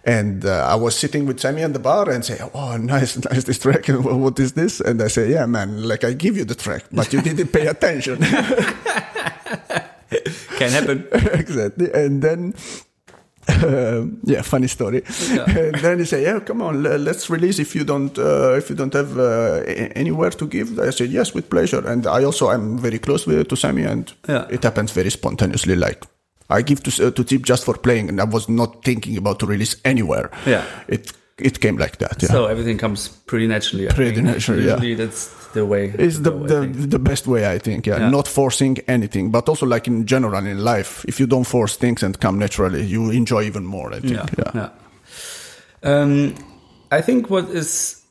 [0.05, 3.43] and uh, i was sitting with sammy at the bar and say oh nice nice
[3.43, 6.45] this track and what is this and i say yeah man like i give you
[6.45, 8.17] the track but you didn't pay attention
[10.57, 11.07] Can happen.
[11.11, 11.89] exactly.
[11.93, 12.53] And then,
[13.47, 15.03] uh, yeah, funny story.
[15.29, 17.59] And then he say, "Yeah, come on, let's release.
[17.59, 19.61] If you don't, uh, if you don't have uh,
[19.95, 23.47] anywhere to give," I said, "Yes, with pleasure." And I also am very close with
[23.47, 24.47] to Sammy, and Yeah.
[24.49, 25.75] it happens very spontaneously.
[25.75, 26.05] Like
[26.49, 29.39] I give to uh, to Zip just for playing, and I was not thinking about
[29.39, 30.29] to release anywhere.
[30.45, 30.63] Yeah.
[30.87, 32.21] it it came like that.
[32.21, 32.29] Yeah.
[32.29, 33.87] So everything comes pretty naturally.
[33.89, 34.73] I Pretty naturally, yeah.
[34.73, 35.93] Usually that's the way.
[35.97, 37.85] It's the, go, the, the best way, I think.
[37.87, 37.99] Yeah.
[37.99, 38.09] Yeah.
[38.09, 42.03] Not forcing anything, but also like in general in life, if you don't force things
[42.03, 44.13] and come naturally, you enjoy even more, I think.
[44.13, 44.51] yeah, Yeah.
[44.53, 44.69] yeah.
[45.83, 46.35] Um,
[46.91, 48.01] I think what is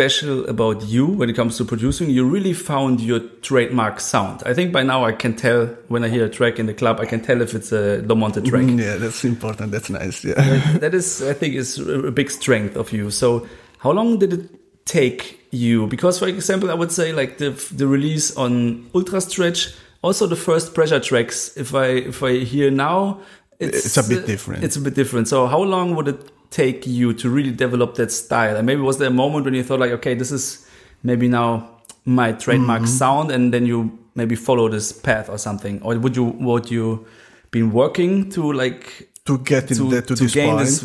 [0.00, 4.42] special about you when it comes to producing, you really found your trademark sound.
[4.46, 7.00] I think by now I can tell when I hear a track in the club,
[7.00, 8.64] I can tell if it's a low track.
[8.64, 9.72] Mm, Yeah, that's important.
[9.72, 10.24] That's nice.
[10.24, 10.78] Yeah.
[10.78, 13.10] that is, I think, is a big strength of you.
[13.10, 13.46] So,
[13.78, 14.50] how long did it
[14.86, 15.86] take you?
[15.86, 20.36] Because, for example, I would say like the the release on Ultra Stretch, also the
[20.36, 21.56] first pressure tracks.
[21.56, 23.20] If I if I hear now,
[23.58, 24.64] it's, It's a bit different.
[24.64, 25.28] It's a bit different.
[25.28, 28.56] So, how long would it take you to really develop that style?
[28.56, 30.66] And maybe was there a moment when you thought like, okay, this is
[31.02, 32.90] maybe now my trademark Mm-hmm.
[32.90, 37.06] sound, and then you maybe follow this path or something, or would you would you
[37.50, 40.66] been working to like to get to, in the, to, to this gain point.
[40.66, 40.84] this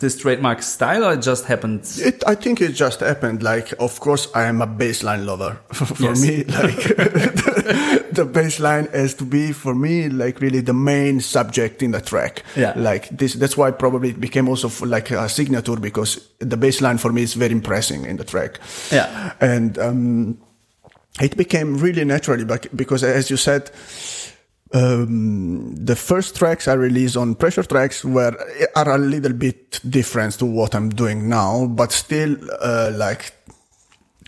[0.00, 1.80] this trademark style, or it just happened?
[1.98, 3.42] It, I think it just happened.
[3.42, 5.58] Like, of course, I am a baseline lover.
[5.72, 6.20] for Yes.
[6.22, 11.82] me, like the, the baseline has to be for me like really the main subject
[11.82, 12.42] in the track.
[12.56, 12.72] Yeah.
[12.76, 13.34] Like this.
[13.34, 17.34] That's why probably it became also like a signature because the baseline for me is
[17.34, 18.60] very impressing in the track.
[18.92, 19.32] Yeah.
[19.40, 20.38] And um,
[21.20, 23.70] it became really naturally, bec- because as you said,
[24.72, 28.34] um, the first tracks I released on pressure tracks were
[28.74, 33.32] are a little bit different to what I'm doing now, but still uh, like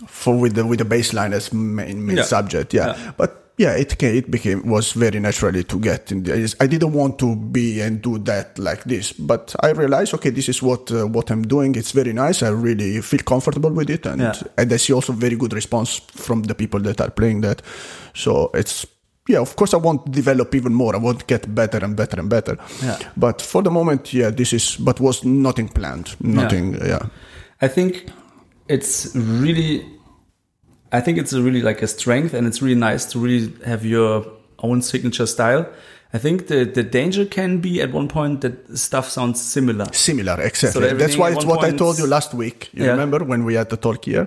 [0.07, 2.23] for with the with the bass line as main main Yeah.
[2.25, 2.73] subject.
[2.75, 2.95] Yeah.
[2.97, 3.13] Yeah.
[3.17, 6.23] but yeah, it ca- it became was very naturally to get in.
[6.23, 10.31] The, I didn't want to be and do that like this, but I realized okay,
[10.31, 11.75] this is what uh, what I'm doing.
[11.75, 12.45] It's very nice.
[12.45, 14.35] I really feel comfortable with it, and Yeah.
[14.57, 17.63] and I see also very good response from the people that are playing that.
[18.15, 18.87] So it's
[19.29, 20.97] yeah, of course I want to develop even more.
[20.97, 22.57] I want to get better and better and better.
[22.83, 22.99] Yeah.
[23.17, 26.17] But for the moment, yeah, this is but was nothing planned.
[26.21, 26.75] Nothing.
[26.75, 27.07] Yeah.
[27.61, 28.11] I think
[28.69, 29.85] it's really,
[30.93, 33.85] I think it's a really like a strength, and it's really nice to really have
[33.85, 34.25] your
[34.59, 35.67] own signature style.
[36.15, 39.87] I think the the danger can be at one point that stuff sounds similar.
[39.93, 40.93] Similar, So exactly.
[40.95, 42.71] That's why it's what I told you last week.
[42.73, 42.93] You Yeah.
[42.93, 44.27] remember when we had the talk here?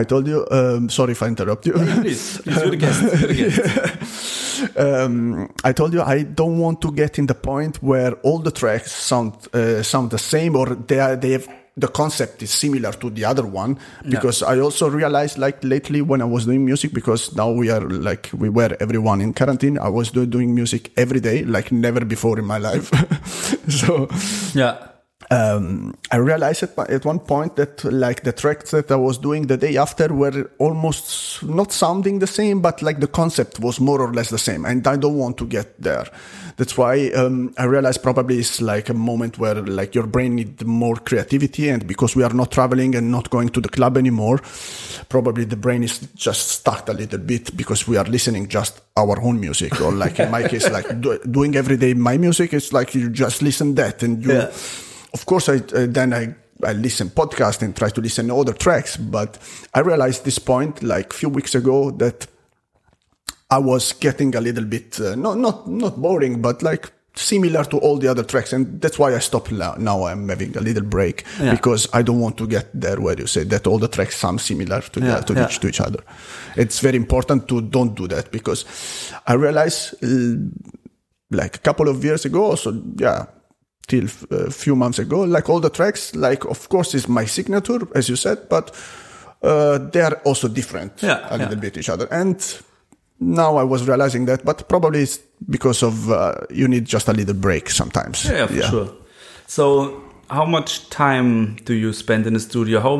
[0.00, 0.46] I told you.
[0.50, 1.72] Um, sorry if I interrupt you.
[1.72, 3.02] Please, please, you're the guest.
[3.02, 4.78] You're the guest.
[4.84, 8.50] um, I told you I don't want to get in the point where all the
[8.50, 12.92] tracks sound uh, sound the same or they are, they have the concept is similar
[12.92, 16.92] to the other one because I also realized like lately when I was doing music
[16.92, 20.90] because now we are like we were everyone in quarantine I was do- doing music
[20.96, 22.90] every day like never before in my life
[23.68, 24.08] so
[24.54, 24.76] Yeah.
[25.30, 29.46] Um, I realized at, at one point that like the tracks that I was doing
[29.46, 34.00] the day after were almost not sounding the same, but like the concept was more
[34.00, 36.06] or less the same, and I don't want to get there.
[36.56, 40.64] That's why um, I realized probably it's like a moment where like your brain needs
[40.64, 44.40] more creativity, and because we are not traveling and not going to the club anymore,
[45.10, 49.20] probably the brain is just stuck a little bit because we are listening just our
[49.20, 52.54] own music, or like in my case, like do, doing every day my music.
[52.54, 54.50] It's like you just listen that and you Yeah.
[55.14, 58.52] Of course, I uh, then I, I listen podcast and try to listen to other
[58.54, 58.96] tracks.
[58.96, 59.38] But
[59.74, 62.26] I realized this point like a few weeks ago that
[63.50, 67.78] I was getting a little bit uh, not not not boring, but like similar to
[67.78, 69.74] all the other tracks, and that's why I stopped now.
[69.78, 71.50] Now I'm having a little break Yeah.
[71.54, 74.40] because I don't want to get there where you say that all the tracks sound
[74.40, 75.46] similar to Yeah, the, to, yeah.
[75.46, 76.00] each, to each other.
[76.56, 78.64] It's very important to don't do that because
[79.26, 79.94] I realized.
[80.02, 80.36] Uh,
[81.30, 83.26] like a couple of years ago, so yeah,
[83.88, 87.80] till a few months ago, like all the tracks, like of course is my signature,
[87.94, 88.70] as you said, but
[89.42, 91.60] uh, they are also different Yeah, a little yeah.
[91.60, 92.06] bit each other.
[92.10, 92.36] And
[93.20, 95.18] now I was realizing that, but probably it's
[95.50, 98.24] because of uh, you need just a little break sometimes.
[98.24, 98.88] Yeah, for sure.
[99.46, 102.80] So, how much time do you spend in the studio?
[102.80, 102.98] How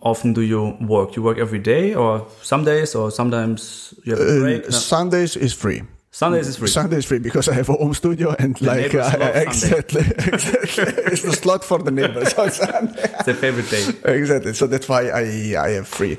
[0.00, 1.14] often do you work?
[1.16, 4.62] You work every day, or some days, or sometimes you have a break?
[4.64, 4.78] Uh, No.
[4.78, 5.82] Sundays is free.
[6.14, 6.68] Sundays is free.
[6.68, 10.84] Sunday is free because I have a home studio and like uh, exactly, exactly.
[11.10, 13.02] it's the slot for the neighbors on Sunday.
[13.02, 13.84] It's their favorite day.
[14.18, 15.24] exactly so that's why i
[15.68, 16.18] i am free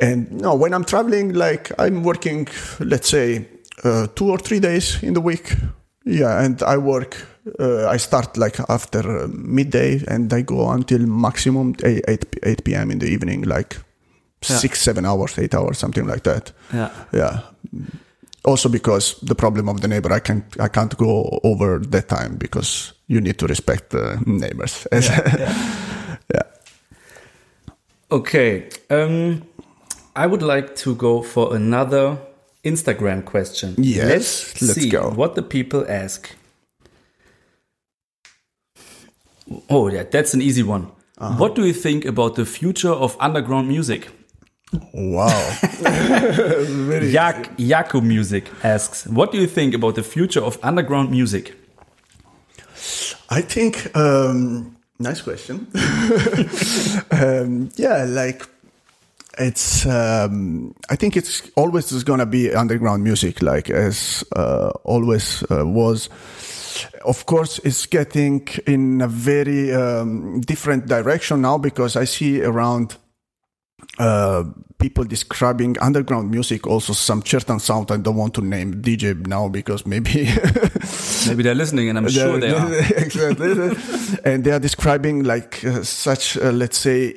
[0.00, 2.48] and no when i'm traveling like i'm working
[2.80, 3.46] let's say
[3.84, 5.54] uh, two or three days in the week
[6.04, 7.16] yeah and i work
[7.60, 12.64] uh, i start like after uh, midday and i go until maximum 8, 8, 8
[12.64, 13.76] p.m in the evening like
[14.48, 14.58] Yeah.
[14.60, 16.90] six seven hours eight hours something like that Yeah.
[17.12, 17.40] yeah
[18.44, 22.36] also because the problem of the neighbor i can't i can't go over that time
[22.36, 26.42] because you need to respect the neighbors yeah.
[28.10, 28.68] Okay.
[28.88, 29.42] Um,
[30.16, 32.18] I would like to go for another
[32.64, 33.74] Instagram question.
[33.78, 35.10] Yes, let's see go.
[35.10, 36.34] what the people ask.
[39.70, 40.90] Oh, yeah, that's an easy one.
[41.18, 41.36] Uh-huh.
[41.36, 44.08] What do you think about the future of underground music?
[44.92, 45.28] Wow.
[45.80, 51.54] Very Yak Yaku Music asks, "What do you think about the future of underground music?"
[53.30, 55.66] I think um, nice question.
[57.10, 58.46] um, yeah, like
[59.38, 59.86] it's.
[59.86, 65.66] Um, I think it's always is gonna be underground music, like as uh, always uh,
[65.66, 66.10] was.
[67.04, 72.96] Of course, it's getting in a very um, different direction now because I see around
[73.98, 74.44] uh,
[74.78, 79.48] people describing underground music also some certain sound I don't want to name DJ now
[79.48, 80.28] because maybe
[81.26, 82.72] Maybe they're listening, and I'm sure they are.
[82.96, 83.76] exactly.
[84.24, 87.14] and they are describing like uh, such, uh, let's say,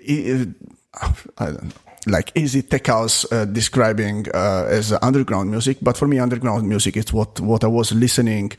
[1.37, 1.69] I don't know,
[2.07, 5.77] like easy tech house uh, describing uh, as underground music.
[5.81, 8.51] But for me, underground music is what what I was listening.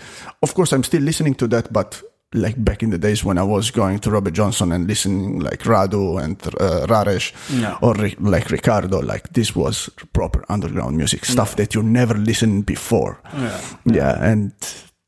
[0.43, 2.03] Of course, I'm still listening to that, but
[2.35, 5.65] like back in the days when I was going to Robert Johnson and listening like
[5.65, 7.77] Rhadoo and uh, Raresh Yeah.
[7.83, 13.21] or like Ricardo, like this was proper underground music stuff that you never listened before.
[13.35, 13.61] Yeah.
[13.85, 14.53] Yeah, and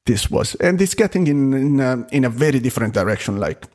[0.06, 3.38] this was, and it's getting in in a, in a very different direction.
[3.40, 3.66] Like,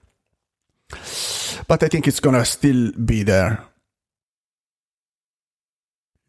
[1.68, 3.64] but I think it's gonna still be there.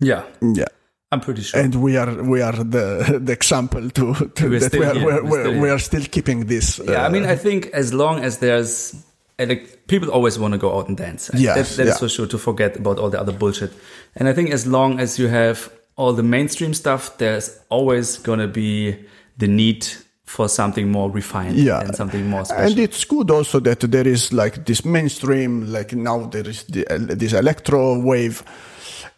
[0.01, 0.23] Yeah.
[0.41, 0.69] Yeah.
[1.13, 1.61] I'm pretty sure.
[1.61, 5.05] and we are we are the the example to, to We're that we are we're,
[5.05, 6.81] we're we're, still we are still keeping this.
[6.85, 8.95] yeah, I uh, mean, I think as long as there's,
[9.39, 11.29] like, people always want to go out and dance.
[11.35, 11.99] Yes, that, that is yeah.
[11.99, 13.73] for sure to forget about all the other bullshit.
[14.15, 18.49] And I think as long as you have all the mainstream stuff, there's always gonna
[18.49, 18.97] be
[19.37, 19.87] the need
[20.31, 22.71] for something more refined yeah, and something more special.
[22.71, 26.85] and it's good also that there is like this mainstream, like now there is the,
[27.17, 28.45] this electro wave.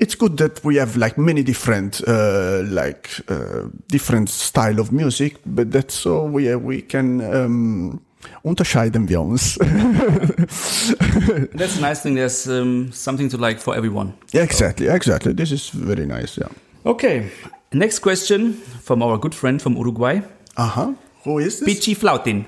[0.03, 5.37] It's good that we have like many different, uh, like uh, different style of music,
[5.47, 8.01] but that's so we we can um,
[8.43, 9.59] unterscheiden wir uns.
[11.55, 12.17] That's a nice thing.
[12.17, 14.13] There's um, something to like for everyone.
[14.33, 15.35] Yeah, exactly, exactly.
[15.35, 16.37] This is very nice.
[16.41, 16.49] Yeah.
[16.85, 17.31] Okay.
[17.73, 20.21] Next question from our good friend from Uruguay,
[20.57, 20.93] Uh huh.
[21.25, 21.69] Who is this?
[21.69, 22.45] Pichi Flautin,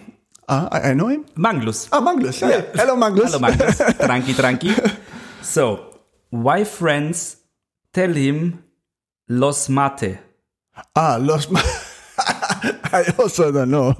[0.48, 1.24] Ah, I, I know him.
[1.36, 1.88] Manglus.
[1.92, 2.40] Ah, Magnus.
[2.40, 2.64] Hey.
[2.74, 3.32] Hello, Magnus.
[3.32, 3.78] Hello, Magnus.
[4.07, 4.74] tranqui, tranqui.
[5.42, 5.78] So,
[6.30, 7.36] why friends
[7.95, 8.62] tell him
[9.28, 10.18] los mate?
[10.95, 11.49] Ah, Los.
[11.51, 11.61] Ma-
[12.92, 13.95] I also don't know.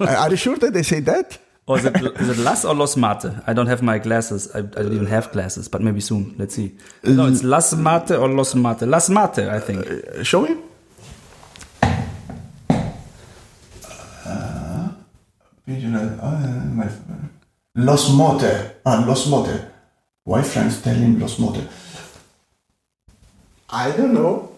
[0.00, 1.38] Are you sure that they say that?
[1.66, 3.26] Or is it, is it las or los mate?
[3.46, 4.50] I don't have my glasses.
[4.54, 6.34] I, I don't even have glasses, but maybe soon.
[6.38, 6.76] Let's see.
[7.04, 8.82] No, it's las mate or los mate.
[8.86, 9.86] Las mate, I think.
[9.86, 10.58] Uh, show him.
[17.74, 18.76] Los Mote.
[18.84, 19.66] Ah, Los Mote.
[20.24, 21.60] Why friends tell him Los Mote?
[23.72, 24.52] I don't know.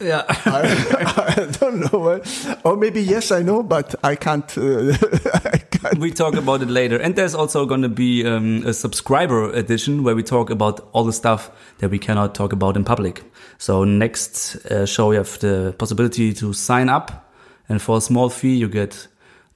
[0.00, 0.24] Yeah.
[0.28, 2.20] I, I don't know.
[2.64, 4.46] Or maybe yes, I know, but I can't.
[4.58, 4.92] Uh,
[5.54, 5.98] I can't.
[5.98, 6.98] we talk about it later.
[6.98, 11.04] And there's also going to be um, a subscriber edition where we talk about all
[11.04, 13.22] the stuff that we cannot talk about in public.
[13.58, 17.30] So next uh, show, you have the possibility to sign up,
[17.68, 19.08] and for a small fee, you get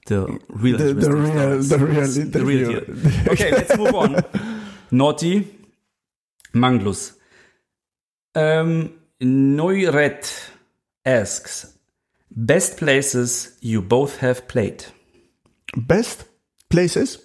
[0.07, 2.81] the real, The, the real, the real the real interview.
[2.81, 3.31] deal.
[3.31, 4.23] Okay, let's move on.
[4.91, 5.47] Naughty,
[6.55, 7.13] Manglus.
[8.33, 10.49] Um, Noiret
[11.05, 11.77] asks,
[12.31, 14.85] best places you both have played.
[15.77, 16.25] Best
[16.69, 17.19] places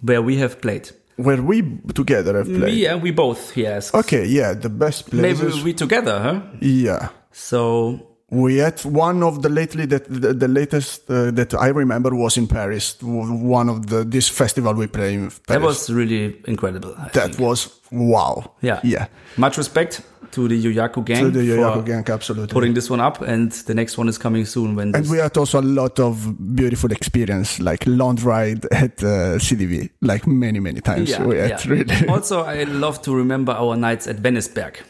[0.00, 0.90] Where we have played.
[1.16, 1.62] where we
[1.94, 2.74] together have played.
[2.74, 3.94] Yeah, we both, he asks.
[3.94, 5.42] Okay, yeah, the best places.
[5.54, 6.40] Maybe we together, huh?
[6.60, 7.10] yeah.
[7.32, 12.14] So, We had one of the lately that the, the latest uh, that I remember
[12.14, 12.96] was in Paris.
[13.02, 15.40] One of the this festival we played in Paris.
[15.48, 16.94] that was really incredible.
[16.96, 17.38] I that think.
[17.40, 18.52] was wow.
[18.62, 18.80] yeah.
[18.84, 19.08] yeah.
[19.36, 22.54] Much respect to the Yoyaku gang To the Yoyaku gang, absolutely.
[22.54, 24.76] putting this one up, and the next one is coming soon.
[24.76, 29.36] When and we had also a lot of beautiful experience, like long ride at uh,
[29.38, 31.10] CDV, like many many times.
[31.10, 31.70] yeah, we had yeah.
[31.70, 32.08] really.
[32.08, 34.80] also, I love to remember our nights at Veniceberg.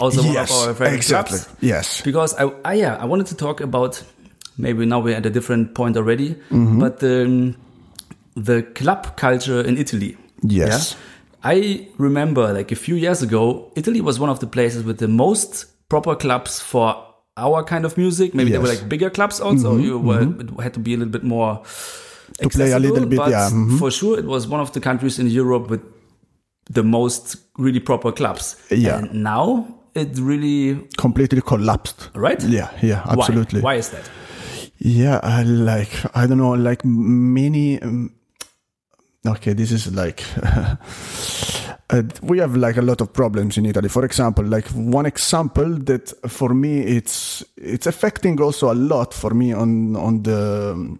[0.00, 1.38] Also, yes, one of our favorite exactly.
[1.38, 1.56] clubs.
[1.60, 2.00] Yes.
[2.02, 4.02] because I, I yeah I wanted to talk about
[4.56, 6.78] maybe now we're at a different point already, Mm-hmm.
[6.78, 7.54] but the
[8.36, 10.16] the club culture in Italy.
[10.42, 10.96] Yes.
[11.42, 15.08] I remember like a few years ago, Italy was one of the places with the
[15.08, 16.94] most proper clubs for
[17.36, 18.34] our kind of music.
[18.34, 18.68] Maybe were Yes.
[18.68, 18.82] Mm-hmm.
[18.82, 19.76] like bigger clubs also.
[19.78, 21.62] You were it had to be a little bit more
[22.40, 23.78] To play a little bit, but yeah, mhm.
[23.78, 25.80] For sure, it was one of the countries in Europe with
[26.70, 28.56] the most really proper clubs.
[28.70, 28.98] Yeah.
[28.98, 32.10] And now it really Completely collapsed.
[32.14, 32.42] right.
[32.42, 33.12] Yeah, yeah, Why?
[33.14, 33.60] absolutely.
[33.60, 34.08] Why is that?
[34.78, 37.82] Yeah, I like I don't know, like many.
[37.82, 38.14] Um,
[39.26, 40.22] okay, this is like
[41.90, 43.88] uh, we have like a lot of problems in Italy.
[43.88, 49.34] For example, like one example that for me it's it's affecting also a lot for
[49.34, 50.96] me on on the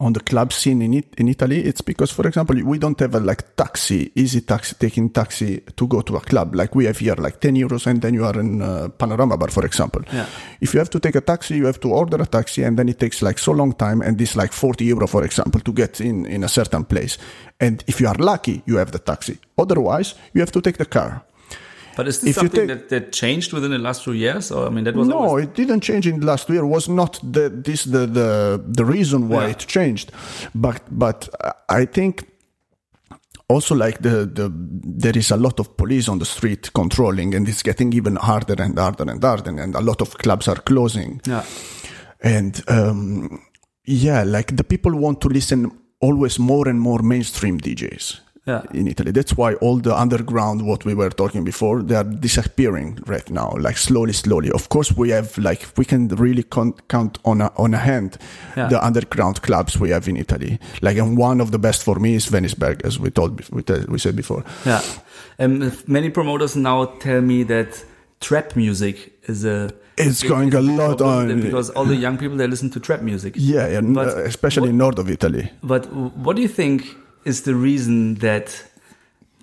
[0.00, 1.60] on the club scene in it, in Italy.
[1.60, 5.86] It's because, for example, we don't have a like taxi, easy taxi, taking taxi to
[5.86, 8.40] go to a club like we have here, like 10 euros, and then you are
[8.40, 10.02] in uh, Panorama Bar, for example.
[10.12, 10.26] Yeah.
[10.60, 12.88] If you have to take a taxi, you have to order a taxi, and then
[12.88, 16.00] it takes like so long time, and this like 40 euro, for example, to get
[16.00, 17.18] in in a certain place.
[17.60, 19.38] And if you are lucky, you have the taxi.
[19.58, 21.22] Otherwise, you have to take the car.
[22.00, 24.50] But is this If something take- that, that changed within the last few years?
[24.50, 26.64] Or I mean, that was no, always, it didn't change in the last year.
[26.64, 29.50] Was not the, this the, the the reason why Yeah.
[29.50, 30.10] it changed,
[30.54, 31.28] but but
[31.68, 32.24] I think
[33.48, 34.50] also like the the
[35.02, 38.56] there is a lot of police on the street controlling, and it's getting even harder
[38.62, 41.44] and harder and harder, and a lot of clubs are closing, yeah.
[42.22, 43.42] and um,
[43.84, 45.70] yeah, like the people want to listen
[46.00, 48.20] always more and more mainstream DJs.
[48.50, 48.62] Yeah.
[48.80, 49.12] in Italy.
[49.12, 53.48] That's why all the underground, what we were talking before, they are disappearing right now,
[53.66, 54.50] like slowly, slowly.
[54.50, 58.10] Of course, we have like we can really con- count on a, on a hand
[58.56, 58.68] Yeah.
[58.70, 60.58] the underground clubs we have in Italy.
[60.82, 63.84] Like, and one of the best for me is Veniceberg, as we told we, tell-
[63.88, 64.42] we said before.
[64.66, 64.80] Yeah.
[65.38, 67.84] Um, many promoters now tell me that
[68.20, 68.96] trap music
[69.28, 71.40] is a It's going a lot on.
[71.40, 73.34] because all the young people they listen to trap music.
[73.36, 75.50] yeah, and But uh, especially in north of Italy.
[75.62, 75.86] But
[76.24, 76.84] what do you think
[77.24, 78.64] is the reason that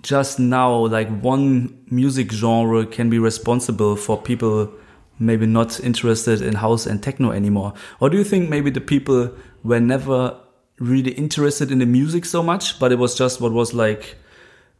[0.02, 4.70] just now, like one music genre can be responsible for people
[5.18, 7.74] maybe not interested in house and techno anymore?
[8.00, 9.32] Or do you think maybe the people
[9.64, 10.38] were never
[10.78, 14.16] really interested in the music so much, but it was just what was like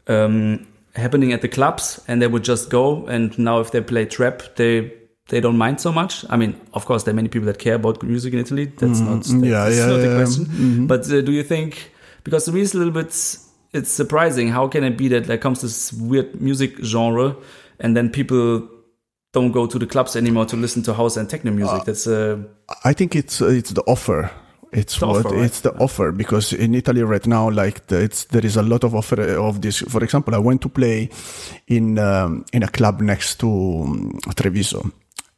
[0.07, 3.07] um, happening at the clubs, and they would just go.
[3.07, 4.93] And now, if they play trap, they
[5.29, 6.25] they don't mind so much.
[6.31, 8.67] I mean, of course, there are many people that care about music in Italy.
[8.67, 10.17] That's not that's, yeah, yeah, not the yeah.
[10.17, 10.87] question.
[10.87, 11.93] But uh, do you think
[12.25, 13.09] because to me it's a little bit
[13.73, 17.37] it's surprising how can it be that there comes this weird music genre
[17.81, 18.69] and then people
[19.33, 21.85] don't go to the clubs anymore to listen to house and techno music.
[21.85, 22.39] That's uh,
[22.85, 24.31] I think it's uh, it's the offer.
[24.73, 25.45] It's The what offer, right?
[25.45, 28.85] it's the offer because in Italy right now, like the, it's there is a lot
[28.85, 29.79] of offer of this.
[29.81, 31.09] For example, I went to play
[31.67, 34.91] in um, in a club next to um, Treviso,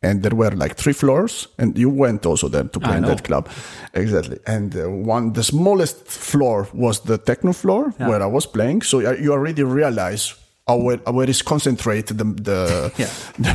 [0.02, 3.22] and there were like three floors, and you went also there to play in that
[3.24, 3.48] club,
[3.94, 4.38] exactly.
[4.46, 8.08] And uh, one the smallest floor was the techno floor Yeah.
[8.08, 10.34] where I was playing, so you already realize.
[10.66, 13.08] Where, where is concentrated the the, Yeah.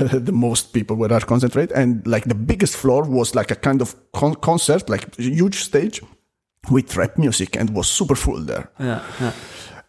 [0.09, 3.55] the the most people where are concentrate and like the biggest floor was like a
[3.55, 6.01] kind of con- concert like huge stage
[6.69, 9.31] with rap music and was super full there yeah, yeah.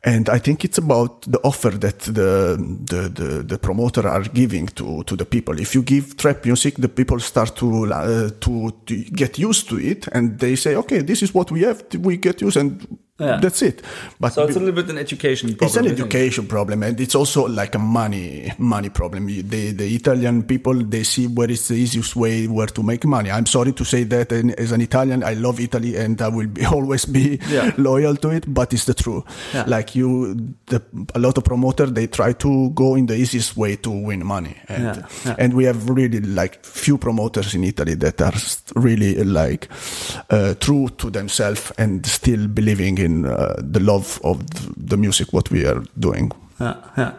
[0.06, 2.56] And i think it's about the offer that the
[2.92, 5.58] the the, the promoter are giving to to the people.
[5.60, 9.76] If you give trap music the people start to uh, to, to get used to
[9.78, 13.38] it and they say okay this is what we have we get used and Yeah.
[13.40, 13.80] that's it
[14.20, 15.66] but So it's a little bit an education problem.
[15.66, 16.00] it's an isn't it?
[16.02, 19.26] education problem, and it's also like a money money problem.
[19.26, 23.30] The the Italian people they see where is the easiest way where to make money.
[23.30, 26.46] I'm sorry to say that, and as an Italian, I love Italy, and I will
[26.48, 27.72] be, always be Yeah.
[27.78, 28.44] loyal to it.
[28.52, 29.24] But it's the truth.
[29.54, 29.64] Yeah.
[29.66, 30.36] Like you,
[30.66, 30.82] the,
[31.14, 34.56] a lot of promoter they try to go in the easiest way to win money,
[34.68, 35.36] and Yeah, yeah.
[35.38, 38.34] and we have really like few promoters in Italy that are
[38.74, 39.68] really like
[40.30, 44.36] uh, true to themselves and still believing in uh, the love of
[44.88, 46.32] the music what we are doing.
[46.60, 47.12] Yeah, yeah.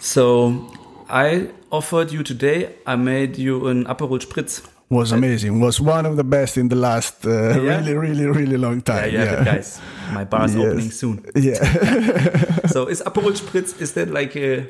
[0.00, 0.70] So
[1.08, 2.68] I offered you today.
[2.86, 4.62] I made you an Aperol Spritz.
[4.90, 5.60] Was amazing.
[5.60, 9.12] Was one of the best in the last uh, really, really, really long time.
[9.12, 9.80] Yeah, have it, guys.
[10.12, 10.64] My bar is Yes.
[10.66, 11.24] opening soon.
[11.34, 13.80] Yeah, So is Aperol Spritz?
[13.80, 14.66] Is that like a?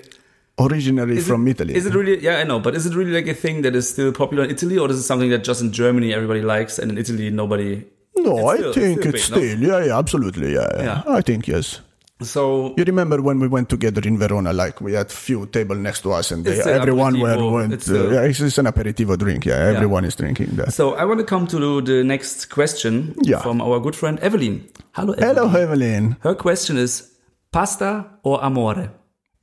[0.57, 1.75] originally Is from it, Italy.
[1.75, 2.23] Is it really?
[2.23, 2.61] Yeah, I know.
[2.61, 4.99] But is it really like a thing that is still popular in Italy, or is
[4.99, 7.85] it something that just in Germany everybody likes, and in Italy nobody?
[8.17, 9.69] No, it's I still- think still it's big, still.
[9.69, 10.53] Yeah, yeah, absolutely.
[10.55, 11.03] Yeah, yeah, Yeah.
[11.07, 11.81] I think yes.
[12.23, 14.53] So You remember when we went together in Verona?
[14.53, 17.73] Like we had few table next to us, and they, everyone were went.
[17.73, 19.45] It's uh, a- yeah, it's, it's an aperitivo drink.
[19.45, 20.73] Yeah, everyone is drinking that.
[20.73, 23.41] So I want to come to the next question Yeah.
[23.43, 24.63] from our good friend Evelyn.
[24.93, 25.37] Hello, Evelyn.
[25.37, 26.17] Hello, Evelyn.
[26.21, 27.11] Her question is
[27.51, 28.91] pasta or amore?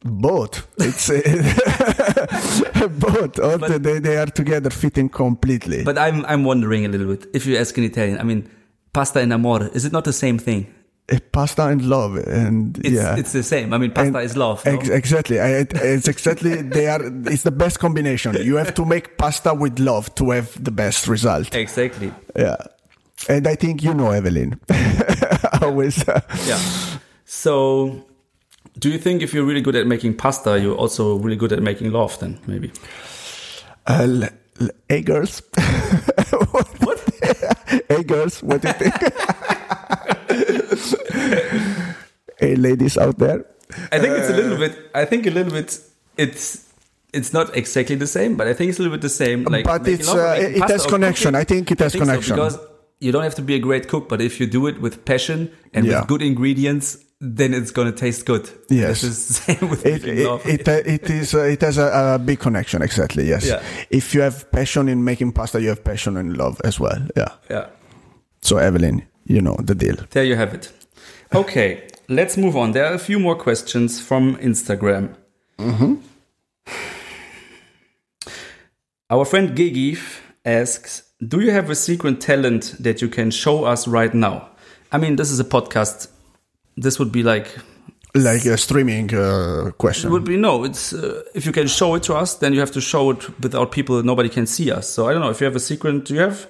[0.03, 0.65] Both.
[0.79, 1.21] It's uh,
[2.89, 3.33] both.
[3.33, 5.83] The- they, they are together, fitting completely.
[5.83, 7.27] But I'm I'm wondering a little bit.
[7.33, 8.49] If you ask in Italian, I mean,
[8.93, 10.73] pasta and amore, is it not the same thing?
[11.11, 13.73] Uh, pasta and love, and It's yeah, it's the same.
[13.73, 14.65] I mean, pasta And is love.
[14.65, 14.71] no?
[14.73, 15.37] Ex- exactly.
[15.37, 17.01] It's exactly they are.
[17.27, 18.35] It's the best combination.
[18.41, 21.53] You have to make pasta with love to have the best result.
[21.55, 22.13] exactly.
[22.35, 22.55] Yeah,
[23.27, 24.59] and I think you know Evelyn.
[25.61, 26.03] Always.
[26.47, 26.59] Yeah.
[27.25, 28.05] So,
[28.79, 31.61] do you think if you're really good at making pasta, you're also really good at
[31.61, 32.17] making love?
[32.19, 32.71] Then maybe.
[33.87, 34.27] Uh,
[34.87, 35.41] hey girls.
[37.89, 38.95] hey girls, what do you think?
[42.39, 43.45] hey ladies out there.
[43.91, 44.73] I think it's a Uh, little bit.
[44.93, 45.79] I think a little bit.
[46.17, 46.67] It's
[47.13, 49.43] it's not exactly the same, but I think it's a little bit the same.
[49.43, 51.31] Like, But it's, uh, it has connection.
[51.33, 51.41] cooking.
[51.41, 52.35] I think it has so, connection.
[52.35, 52.57] because
[53.01, 55.51] you don't have to be a great cook, but if you do it with passion
[55.73, 55.99] and Yeah.
[55.99, 58.49] with good ingredients, then it's gonna taste good.
[58.69, 59.01] Yes.
[59.01, 62.19] this the same with It, it, it, uh, it is uh, it has a, a
[62.19, 63.61] big connection exactly yes Yeah.
[63.89, 67.29] if you have passion in making pasta you have passion in love as well yeah
[67.49, 67.67] yeah.
[68.41, 70.71] so Evelyn you know the deal There you have it.
[71.33, 72.73] Okay, let's move on.
[72.73, 75.15] There are a few more questions from Instagram.
[79.09, 83.87] Our friend Gigif asks Do you have a secret talent that you can show us
[83.87, 84.49] right now?
[84.91, 86.07] I mean, this is a podcast.
[86.77, 87.47] This would be like,
[88.15, 91.95] like a streaming uh, it question would be no, it's uh, if you can show
[91.95, 94.89] it to us, then you have to show it without people, nobody can see us.
[94.89, 96.05] So I don't know if you have a secret.
[96.05, 96.47] Do you have?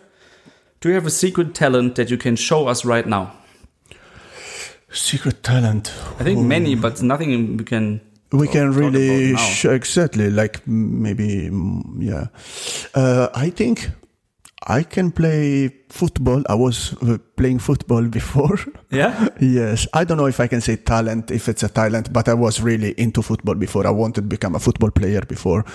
[0.80, 3.34] Do you have a secret talent that you can show us right now?
[4.92, 5.94] Secret talent.
[6.20, 8.02] I think many, but nothing we can.
[8.32, 11.50] we can really exactly like maybe
[12.00, 12.28] yeah
[12.96, 13.92] uh, i think
[14.68, 16.44] i can play football.
[16.48, 18.58] I was uh, playing football before.
[18.92, 19.28] Yeah.
[19.40, 19.88] yes.
[19.94, 22.62] I don't know if i can say talent if it's a talent but i was
[22.62, 23.88] really into football before.
[23.88, 25.66] I wanted to become a football player before.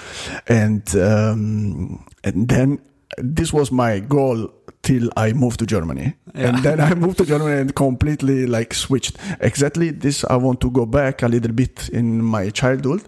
[0.49, 2.79] And um, and then
[3.19, 4.51] this was my goal
[4.87, 6.07] till i moved to germany.
[6.35, 6.49] Yeah.
[6.49, 9.17] and then i moved to germany and completely like switched.
[9.41, 13.03] Exactly this i want to go back a little bit in my childhood.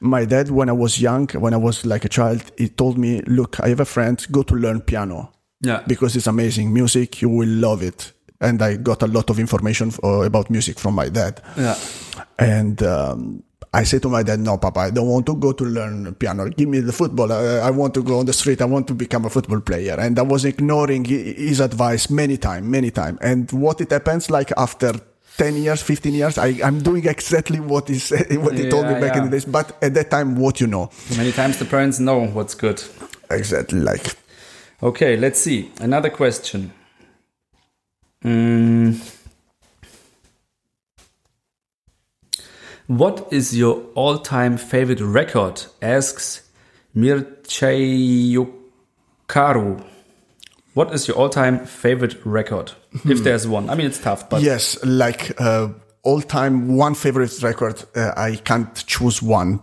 [0.00, 3.22] My dad when i was young when i was like a child he told me
[3.38, 5.30] look i have a friend go to learn piano.
[5.60, 5.82] Yeah.
[5.86, 6.72] because it's amazing.
[6.72, 8.12] Music you will love it.
[8.40, 11.40] And i got a lot of information uh, about music from my dad.
[11.56, 11.76] Yeah.
[12.38, 13.42] and um,
[13.72, 16.48] I say to my dad, "No, Papa, I don't want to go to learn piano.
[16.50, 17.30] Give me the football.
[17.32, 18.60] I, I want to go on the street.
[18.62, 22.66] I want to become a football player." And I was ignoring his advice many times,
[22.66, 23.18] many times.
[23.20, 24.92] And what it happens, like after
[25.36, 28.92] ten years, fifteen years, I, I'm doing exactly what he said, what he told me
[28.92, 29.44] Yeah, back in the days.
[29.46, 32.82] But at that time, what you know, Many times the parents know what's good.
[33.30, 34.16] exactly like
[34.82, 35.70] Okay, let's see.
[35.80, 36.72] Another question.
[38.24, 38.75] Mm.
[42.86, 45.66] What is your all time favorite record?
[45.82, 46.42] asks
[46.94, 48.46] Mirchayukaru.
[50.74, 52.72] What is your all time favorite record?
[53.04, 53.70] If there's one.
[53.70, 55.68] I mean, it's tough, but yes, like uh,
[56.02, 57.82] all time one favorite record.
[57.94, 59.60] Uh, I can't choose one,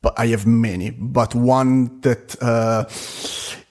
[0.00, 0.90] but I have many.
[0.90, 2.84] But one that uh,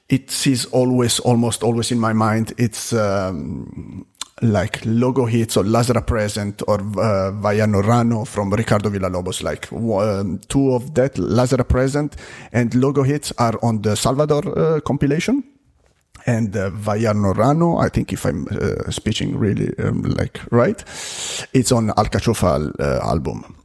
[0.09, 2.53] it is always, almost always in my mind.
[2.57, 4.05] It's um,
[4.41, 9.43] like logo hits or Lazara Present or uh, Waiworinao from Ricardo Villalobos.
[9.43, 12.15] Like um, two of that, Lazara Present
[12.51, 15.43] and logo hits are on the Salvador uh, compilation
[16.25, 20.79] and uh, Waiworinao, I think if I'm uh, speaking really um, like right,
[21.53, 23.55] it's on Alcachofa uh, album.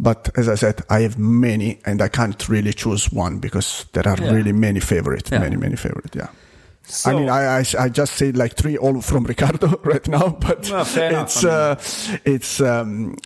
[0.00, 4.08] But as I said, I have many, and I can't really choose one because there
[4.08, 4.32] are Yeah.
[4.32, 5.38] really many favorite, Yeah.
[5.38, 6.16] many many favorite.
[6.16, 6.28] Yeah.
[6.86, 10.28] So, I mean, I, I I just said like three all from Ricardo right now,
[10.40, 11.76] but Well, fair enough, it's uh,
[12.24, 13.16] it's um,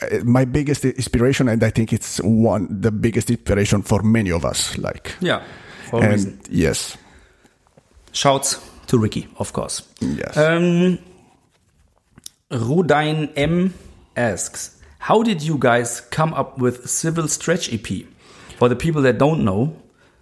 [0.00, 4.44] uh, my biggest inspiration, and I think it's one the biggest inspiration for many of
[4.44, 4.76] us.
[4.78, 5.42] Like, yeah,
[5.90, 6.30] for a reason.
[6.32, 6.96] and yes,
[8.12, 8.58] Shouts
[8.88, 9.82] to Ricky, of course.
[10.00, 10.36] yes.
[10.36, 10.98] Um,
[12.50, 13.74] Rudain M
[14.16, 18.06] asks, how did you guys come up with Civil Stretch EP?
[18.58, 19.74] For the people that don't know,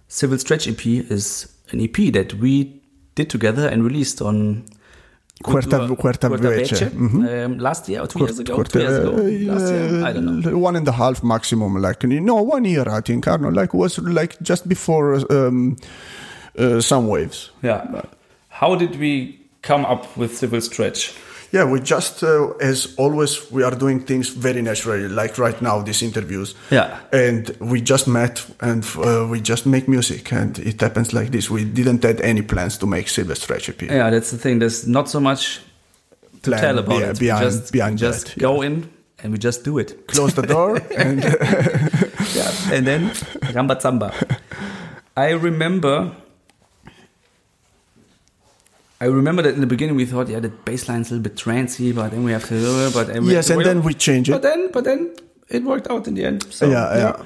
[0.07, 2.80] Civil Stretch EP is an EP that we
[3.21, 4.63] did together and released on
[5.43, 6.89] Quarta- Cultura- Quarta Vece.
[6.91, 7.45] Mhm.
[7.45, 8.53] um, last year or two years ago.
[8.55, 9.11] Quarter- two years ago.
[9.11, 10.05] uh, last year.
[10.07, 10.57] I don't know.
[10.67, 13.27] One and a half maximum, like no, one year I think.
[13.27, 15.77] I don't know, like was like just before um,
[16.59, 17.49] uh, some waves.
[17.63, 18.01] Yeah.
[18.49, 21.13] How did we come up with Civil Stretch?
[21.53, 25.81] Yeah, we just uh, as always we are doing things very naturally, like right now
[25.83, 26.55] these interviews.
[26.71, 26.97] Yeah.
[27.11, 31.49] and we just met and uh, we just make music, and it happens like this.
[31.49, 33.81] We didn't had any plans to make Silver Stretch EP.
[33.81, 34.59] Yeah, that's the thing.
[34.59, 35.59] There's not so much
[36.43, 37.19] to Plan tell about be- it.
[37.19, 38.89] behind- we just, behind just that, go in
[39.23, 40.07] and we just do it.
[40.07, 41.21] Close the door and
[42.33, 43.09] Yeah, and then
[43.53, 44.13] Rambazamba.
[45.17, 46.11] I remember.
[49.01, 51.35] I remember that in the beginning we thought, yeah, the bass line's a little bit
[51.35, 54.33] trancy, but then we have to, but then we yes, and then we change it.
[54.33, 55.15] but then, but then
[55.49, 56.43] it worked out in the end.
[56.51, 57.25] So, Yeah, yeah.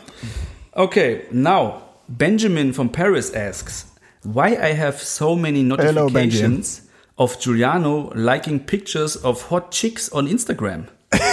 [0.78, 3.91] Okay, now Benjamin from Paris asks
[4.23, 6.84] why I have so many Hello, notifications
[7.17, 10.88] of Giuliano liking pictures of hot chicks on Instagram.
[11.11, 11.26] that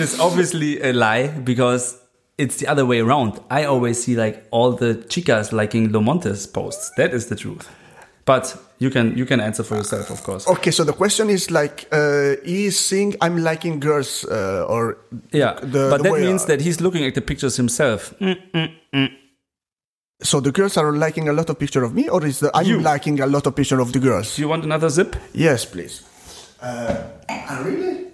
[0.00, 1.96] is obviously a lie because
[2.36, 3.40] it's the other way around.
[3.50, 6.90] I always see like all the chicas liking Lomontes posts.
[6.98, 7.70] That is the truth.
[8.28, 8.44] But
[8.78, 10.46] you can you can answer for yourself, of course.
[10.46, 14.98] Okay, so the question is like, uh, he's saying I'm liking girls, uh, or
[15.32, 18.12] Yeah, the- but the that way, means uh, that he's looking at the pictures himself.
[20.20, 22.66] so the girls are liking a lot of picture of me, or is the I'm
[22.66, 22.80] You.
[22.80, 24.38] liking a lot of picture of the girls?
[24.38, 25.16] You want another zip?
[25.32, 26.02] Yes, please.
[26.60, 26.96] Uh,
[27.64, 28.06] really?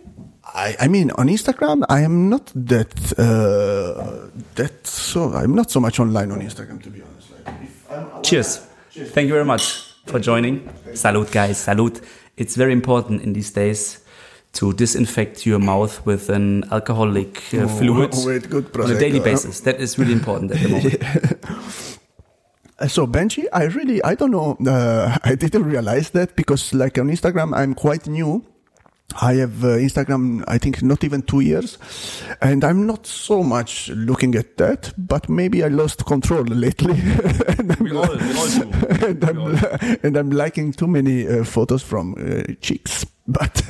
[0.54, 5.32] I, I mean, on Instagram, I am not that uh, that so.
[5.32, 7.28] I'm not so much online on Instagram, to be honest.
[7.32, 8.60] Like, if I'm, Cheers.
[9.14, 10.68] Thank you very much for joining.
[10.94, 11.58] Salute, guys.
[11.58, 12.00] Salute.
[12.36, 14.00] It's very important in these days
[14.54, 19.60] to disinfect your mouth with an alcoholic uh, fluid with good on a daily basis.
[19.60, 21.98] That is really important at the moment.
[22.88, 27.08] So Benji, I really, I don't know, uh, I didn't realize that because like on
[27.08, 28.44] Instagram, I'm quite new.
[29.20, 31.78] I have uh, Instagram, I think not even two years,
[32.40, 36.92] and I'm not so much looking at that, but maybe I lost control lately.
[37.58, 39.06] and, I'm, all, we all do.
[39.06, 43.62] and, I'm, and I'm liking too many uh, photos from uh, chicks, but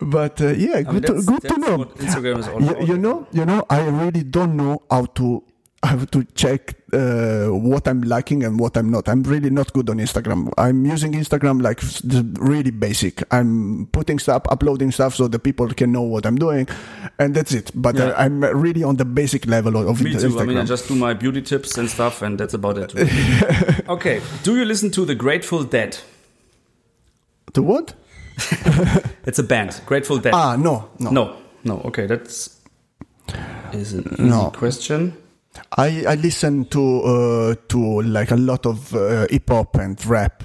[0.00, 1.84] but uh, yeah, I mean, good to, good to know.
[1.84, 5.44] Instagram is all You, you know, you know, I really don't know how to
[5.82, 9.08] how to check uh, what I'm liking and what I'm not.
[9.08, 10.50] I'm really not good on Instagram.
[10.56, 11.80] I'm using Instagram like
[12.40, 13.22] really basic.
[13.30, 16.66] I'm putting stuff, uploading stuff so the people can know what I'm doing,
[17.18, 17.70] and that's it.
[17.74, 18.04] But Yeah.
[18.06, 20.18] uh, I'm really on the basic level of, Me too.
[20.28, 20.40] Instagram.
[20.40, 22.94] I mean, I just do my beauty tips and stuff, and that's about it.
[23.88, 24.20] okay.
[24.42, 25.98] Do you listen to the Grateful Dead?
[27.54, 27.94] the what?
[29.26, 29.80] It's a band.
[29.84, 30.32] Grateful Dead.
[30.34, 31.80] Ah, no, no, no, no.
[31.86, 32.56] Okay, that's
[33.72, 34.50] is an easy No.
[34.50, 35.12] question.
[35.76, 40.42] I, I listen to uh, to like a lot of uh, hip hop and rap,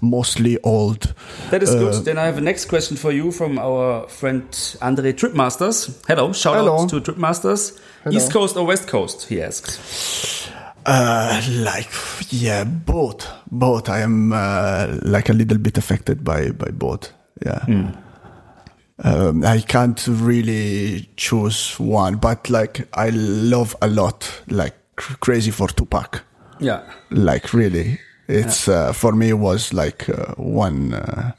[0.00, 1.12] mostly old.
[1.50, 2.04] That is Uh, good.
[2.04, 4.44] Then I have a next question for you from our friend
[4.80, 5.90] Andre Tripmasters.
[6.06, 6.82] Hello, shout Hello.
[6.82, 7.78] out to Tripmasters.
[8.10, 9.28] East Coast or West Coast?
[9.28, 10.48] He asks.
[10.86, 11.90] Uh, like
[12.30, 13.88] yeah, both, both.
[13.88, 17.12] I am uh, like a little bit affected by by both.
[17.44, 17.64] Yeah.
[19.02, 25.68] Um, I can't really choose one, but like I love a lot, like crazy for
[25.68, 26.22] Tupac.
[26.58, 26.82] Yeah.
[27.10, 27.98] Like really,
[28.28, 31.32] it's uh, for me was like uh, one uh,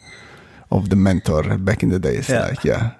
[0.72, 2.30] of the mentor back in the days.
[2.30, 2.48] Yeah.
[2.48, 2.92] Like yeah.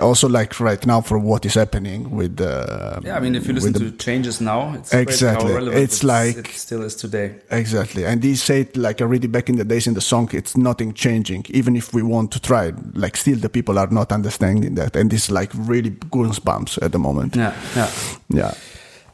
[0.00, 3.54] Also, like right now, for what is happening with the Yeah, I mean, if you
[3.54, 5.52] listen the to changes now, it's Exactly.
[5.82, 7.36] It's like- it still is today.
[7.50, 8.04] Exactly.
[8.04, 11.46] And he said like already back in the days in the song, it's nothing changing.
[11.50, 14.96] Even if we want to try, like still the people are not understanding that.
[14.96, 17.36] And it's like really goosebumps at the moment.
[17.36, 17.90] Yeah, yeah.
[18.28, 18.54] Yeah.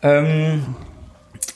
[0.02, 0.76] Um,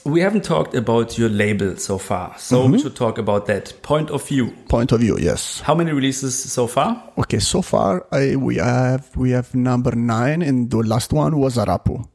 [0.04, 2.72] we haven't talked about your label so far, so Mm-hmm.
[2.72, 4.50] we should talk about that point of view.
[4.68, 5.60] Point of view, yes.
[5.60, 7.02] How many releases so far?
[7.18, 11.56] Okay, so far I, we have we have number nine, and the last one was
[11.56, 12.06] Arapu,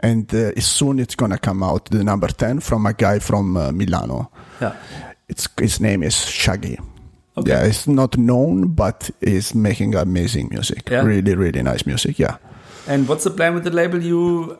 [0.00, 3.72] and uh, soon it's gonna come out the number ten from a guy from uh,
[3.72, 4.30] Milano.
[4.60, 4.74] Yeah.
[5.28, 6.78] It's his name is Shaggy.
[7.36, 7.50] Okay.
[7.50, 10.88] Yeah, it's not known, but he's making amazing music.
[10.90, 11.02] Yeah.
[11.02, 12.18] Really, really nice music.
[12.18, 12.36] Yeah.
[12.86, 14.00] And what's the plan with the label?
[14.02, 14.56] You,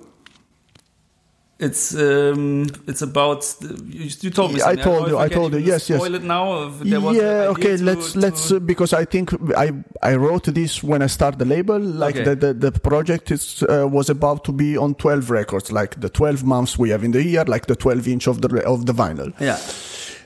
[1.59, 3.47] it's um, it's about
[3.87, 4.59] you, you told me.
[4.59, 5.99] Yeah, I told know you, I told you, yes, yes.
[6.01, 6.69] Spoil it now.
[6.83, 9.71] There was yeah okay to- let's to- let's uh, because i think i
[10.03, 12.25] i wrote this when i started the label like Okay.
[12.35, 16.09] the, the the project is uh, was about to be on 12 records like the
[16.09, 18.93] 12 months we have in the year like the 12 inch of the of the
[18.93, 19.59] vinyl yeah.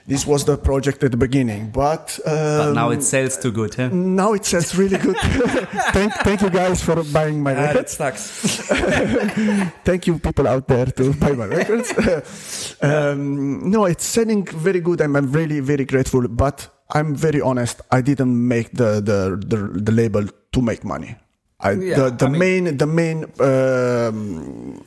[0.08, 3.74] This was the project at the beginning but, But um, now it sells too good,
[3.74, 3.88] huh?
[3.92, 5.16] now it sells really good.
[5.96, 7.92] Thank thank you guys for buying my Ah, that records.
[7.96, 8.22] sucks.
[9.84, 11.88] thank you people out there to buy my records.
[12.88, 15.00] Um, no it's selling very good.
[15.00, 17.76] And i'm really very grateful but i'm very honest.
[17.90, 19.18] I didn't make the the
[19.52, 21.16] the, the label to make money.
[21.60, 23.18] I, Yeah, the the I mean- main the main
[23.50, 24.84] um,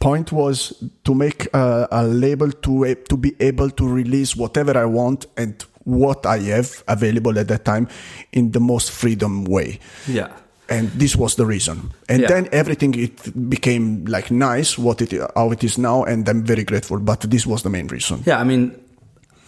[0.00, 0.72] point was
[1.04, 5.26] to make a, a label to a- to be able to release whatever I want
[5.36, 5.54] and
[5.84, 7.88] what I have available at that time
[8.32, 9.78] in the most freedom way
[10.08, 10.28] yeah.
[10.70, 12.28] and this was the reason and Yeah.
[12.28, 16.64] then everything it became like nice what it how it is now and i'm very
[16.64, 18.72] grateful but this was the main reason Yeah, I mean,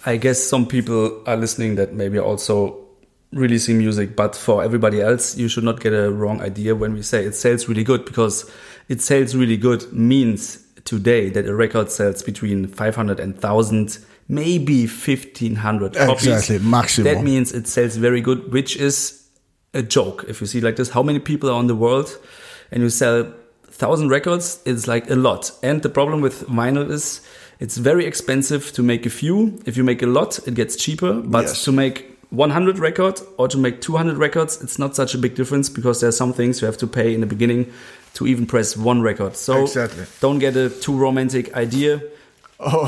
[0.05, 2.77] I guess some people are listening that maybe also
[3.33, 7.03] releasing music, but for everybody else, you should not get a wrong idea when we
[7.03, 8.45] say it sells really good because
[8.89, 14.87] it sells really good means today that a record sells between 500 and 1000, maybe
[14.87, 16.27] 1500 copies.
[16.27, 17.15] Exactly, maximum.
[17.15, 19.27] That means it sells very good, which is
[19.75, 20.91] a joke if you see like this.
[20.91, 22.17] How many people are on the world
[22.71, 23.33] and you sell
[23.69, 24.61] thousand records?
[24.65, 25.51] It's like a lot.
[25.63, 27.21] And the problem with vinyl is
[27.59, 29.61] it's very expensive to make a few.
[29.67, 31.15] If you make a lot, it gets cheaper.
[31.15, 31.65] But Yes.
[31.65, 35.69] to make 100 record or to make 200 records, it's not such a big difference
[35.69, 37.73] because there are some things you have to pay in the beginning
[38.17, 39.37] to even press one record.
[39.37, 40.05] So Exactly.
[40.21, 42.01] don't get a too romantic idea.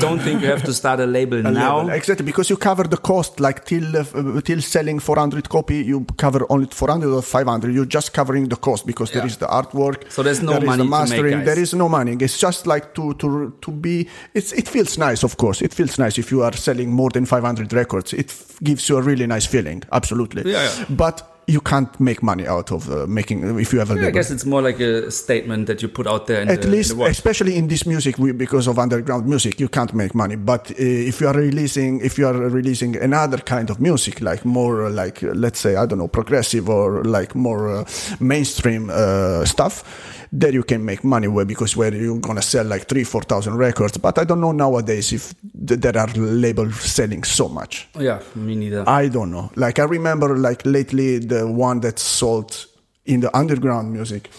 [0.01, 1.77] Don't think you have to start a label A now.
[1.77, 1.91] level.
[1.91, 6.43] exactly because you cover the cost like till uh, till selling 400 copy you cover
[6.49, 9.27] only 400 or 500 you're just covering the cost because there Yeah.
[9.27, 11.45] is the artwork So there's no there is money the make, mastering guys.
[11.45, 15.23] there is no money it's just like to to to be it's it feels nice
[15.23, 18.57] of course it feels nice if you are selling more than 500 records it f-
[18.63, 20.85] gives you a really nice feeling absolutely Yeah, yeah.
[20.89, 21.21] but
[21.55, 24.31] you can't make money out of uh, making if you have a Yeah, I guess
[24.31, 26.41] it's more like a statement that you put out there.
[26.41, 27.11] In at the, in least world.
[27.11, 30.75] especially in this music we, because of underground music you can't make money but uh,
[31.09, 34.89] if you are releasing if you are releasing another kind of music like more uh,
[35.03, 37.83] like uh, let's say i don't know progressive or like more uh,
[38.19, 39.83] mainstream uh, stuff
[40.31, 43.55] there you can make money where because where you're gonna sell like three four thousand
[43.57, 45.33] records but i don't know nowadays if
[45.67, 48.83] th- there are labels selling so much Yeah, me neither.
[48.87, 52.67] i don't know like i remember like lately the one that sold
[53.05, 54.29] in the underground music.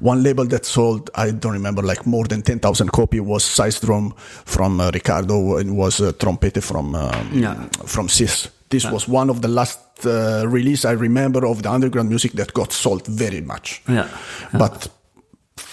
[0.00, 3.80] One label that sold i don't remember like more than 10000 copy was Sei Es
[3.80, 4.12] Drum
[4.44, 7.54] from uh, ricardo and was uh, trompete from um, Yeah.
[7.86, 8.48] from sis.
[8.68, 12.52] This was one of the last uh, release i remember of the underground music that
[12.52, 13.80] got sold very much.
[13.88, 14.06] Yeah.
[14.52, 14.88] but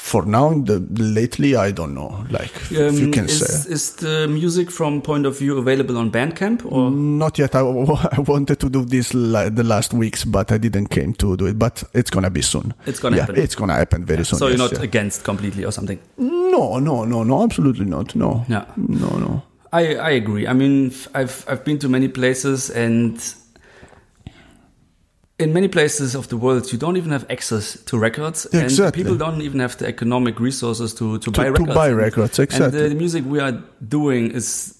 [0.03, 0.79] for now the
[1.19, 5.01] lately i don't know like if you Um, can is, say is the music from
[5.01, 7.59] point of view available on Bandcamp or not yet I,
[8.17, 11.57] I wanted to do this the last weeks but i didn't came to do it
[11.57, 13.41] but it's gonna be soon It's gonna yeah, happen.
[13.43, 14.83] it's gonna happen very soon so you're not yeah.
[14.83, 15.99] against completely or something?
[16.17, 18.65] no no no no absolutely not no Yeah.
[18.75, 19.41] no no
[19.71, 20.45] I, I agree.
[20.47, 23.17] I mean, I've I've been to many places, and
[25.39, 28.85] in many places of the world, you don't even have access to records, Exactly.
[28.85, 31.69] and people don't even have the economic resources to to, buy records.
[31.69, 32.89] to buy And- records, And exactly.
[32.89, 33.53] the music we are
[33.87, 34.75] doing is.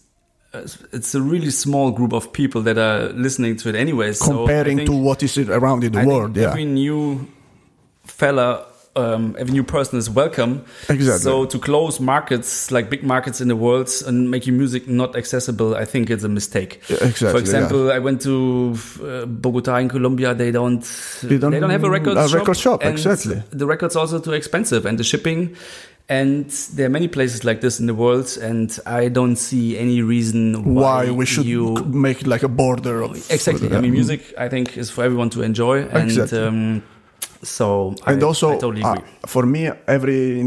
[0.54, 4.14] uh, It's a really small group of people that are listening to it anyway.
[4.14, 7.28] So comparing think- to what is around in the I world yeah every new
[8.06, 8.66] fella,
[8.96, 10.64] um, every new person is welcome.
[10.89, 11.20] Exactly.
[11.24, 15.76] So to close markets like big markets in the world and making music not accessible,
[15.76, 16.82] I think it's a mistake.
[16.89, 20.34] Yeah, exactly, For example, I went to uh, Bogota in Colombia.
[20.36, 20.82] They don't.
[21.24, 22.39] They don't- don't, have a record a shop.
[22.39, 23.41] record shop, exactly.
[23.52, 25.56] The record's also too expensive, and the shipping.
[26.10, 30.02] And there are many places like this in the world, and I don't see any
[30.02, 33.74] reason why why, we should you make it like a border of Exactly.
[33.74, 35.84] I mean, music, I think, is for everyone to enjoy.
[35.84, 36.39] And Exactly.
[36.39, 36.84] um,
[37.44, 40.44] so and I, also I totally uh, for me every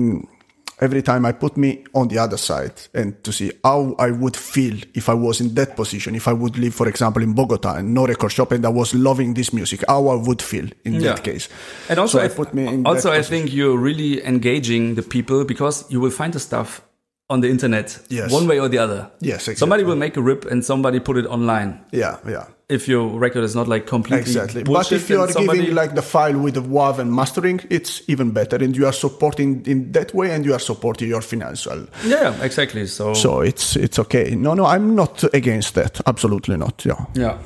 [0.81, 4.37] every time i put me on the other side and to see how i would
[4.37, 7.77] feel if i was in that position if i would live for example in bogota
[7.77, 10.95] and no record shop and i was loving this music how i would feel in
[10.95, 11.01] Yeah.
[11.15, 11.49] that case
[11.89, 15.45] and also, so I, put me in also I think you're really engaging the people
[15.45, 16.83] because you will find the stuff
[17.31, 18.31] on the internet Yes.
[18.33, 19.11] one way or the other.
[19.21, 19.57] Yes, exactly.
[19.57, 21.81] Somebody will make a rip and somebody put it online.
[21.91, 24.65] yeah yeah If your record is not like completely exactly.
[24.65, 28.03] But if you are somebody, giving like the file with the wav and mastering it's
[28.09, 31.87] even better and you are supporting in that way and you are supporting your financial.
[32.05, 32.87] Yeah, yeah, exactly.
[32.89, 34.35] So, so it's it's okay.
[34.35, 36.01] No no i'm not against that.
[36.07, 37.05] Absolutely not yeah.
[37.15, 37.39] Yeah.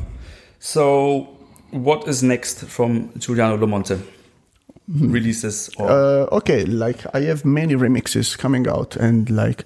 [0.59, 1.29] So
[1.71, 4.01] what is next from Giuliano Lomonte?
[4.89, 9.65] Releases or uh, okay like i have many remixes coming out and like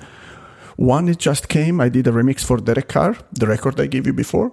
[0.77, 1.81] one it just came.
[1.81, 4.51] I did a remix for derek carr the record i gave you before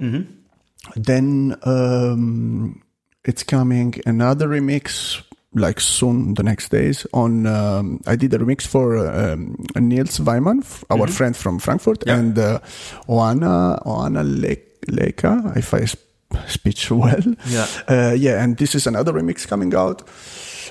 [0.95, 2.81] then um,
[3.23, 5.21] it's coming another remix
[5.53, 10.61] like soon the next days on um, i did a remix for um, nils weimann
[10.61, 12.17] f- our friend from frankfurt Yeah.
[12.17, 12.59] and uh,
[13.07, 15.99] oana oana Le- leka if i sp-
[16.47, 17.67] speech well Yeah.
[17.89, 20.03] uh, yeah and this is another remix coming out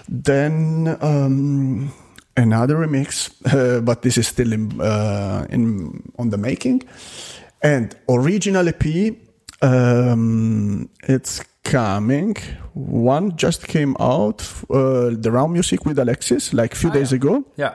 [0.08, 1.92] then um,
[2.36, 6.82] another remix, uh, but this is still in, uh, in on the making.
[7.62, 9.14] And original EP,
[9.62, 12.36] um, it's coming.
[12.74, 14.40] One just came out,
[14.70, 17.16] uh, the Raummusik with Alexis, like a few Ah, days yeah.
[17.16, 17.44] ago.
[17.56, 17.74] yeah.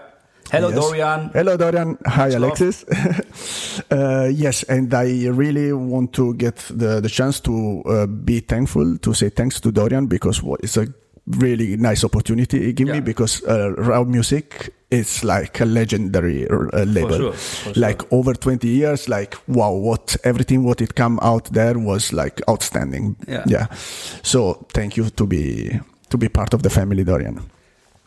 [0.52, 0.80] Hello Yes.
[0.80, 1.30] Dorian.
[1.34, 1.98] Hello, Dorian.
[2.06, 2.30] Hi.
[2.30, 2.86] Alexis.
[3.92, 8.98] uh, yes, and I really want to get the, the chance to uh, be thankful,
[9.00, 10.86] to say thanks to Dorian because what it's a
[11.28, 17.17] really nice opportunity he gave me because uh, Raummusik is like a legendary uh, label.
[17.17, 17.73] sure, sure.
[17.76, 22.41] Like over 20 years, like wow, what everything what it come out there was like
[22.47, 23.15] outstanding.
[23.28, 23.43] Yeah.
[23.47, 23.67] Yeah.
[24.23, 27.41] So thank you to be to be part of the family, Dorian.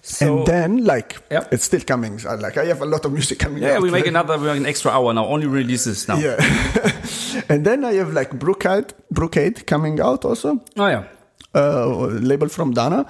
[0.01, 1.53] So, and then like Yep.
[1.53, 2.19] it's still coming.
[2.23, 3.83] Like I have a lot of music coming yeah, out.
[3.83, 5.27] we make like- another, we make an extra hour now.
[5.27, 6.17] Only releases now.
[6.19, 6.37] Yeah.
[7.49, 11.05] and then I have like Brouqade, Brouqade coming out also, Oh yeah.
[11.59, 13.07] Uh, label from Dana.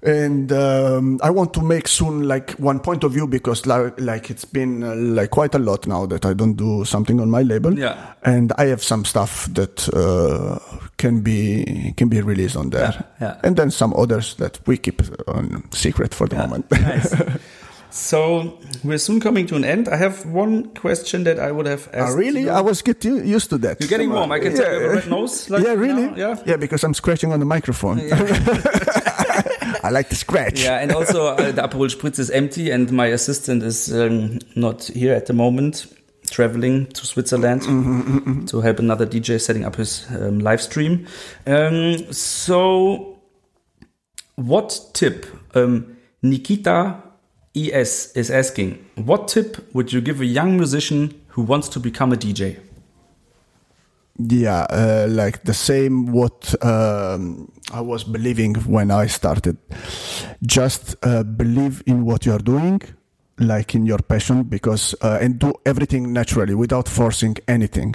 [0.00, 4.30] And um, I want to make soon like one point of view because like, like
[4.30, 7.42] it's been uh, like quite a lot now that I don't do something on my
[7.42, 7.76] label.
[7.76, 8.14] Yeah.
[8.22, 10.60] And I have some stuff that uh,
[10.98, 12.92] can be can be released on there.
[13.20, 13.40] Yeah, yeah.
[13.42, 16.70] And then some others that we keep on secret for the moment.
[16.70, 17.12] nice.
[17.90, 19.88] So we're soon coming to an end.
[19.88, 22.16] I have one question that I would have Ah, asked.
[22.18, 22.42] really?
[22.42, 22.50] you.
[22.50, 23.80] I was getting used to that.
[23.80, 24.30] You're getting warm.
[24.32, 25.48] I can tell you have a red nose.
[25.50, 26.06] Like yeah, really?
[26.08, 26.16] now.
[26.16, 26.36] Yeah.
[26.46, 28.00] yeah, because I'm scratching on the microphone.
[29.82, 30.62] I like to scratch.
[30.62, 34.84] Yeah, and also uh, the Aperol Spritz is empty, and my assistant is um, not
[34.84, 35.86] here at the moment,
[36.30, 41.06] traveling to Switzerland Mm-hmm, to help another DJ setting up his um, live stream.
[41.46, 43.18] Um, so,
[44.34, 45.26] what tip?
[45.54, 46.96] Um, Nikita
[47.56, 52.12] ES is asking, what tip would you give a young musician who wants to become
[52.12, 52.58] a DJ?
[54.18, 59.56] yeah, uh, like the same what um, I was believing when I started.
[60.44, 62.82] Just uh, believe in what you are doing,
[63.38, 67.94] like in your passion, because uh, and do everything naturally without forcing anything.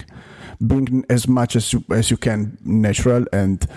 [0.65, 3.67] Being as much as you, as you can natural and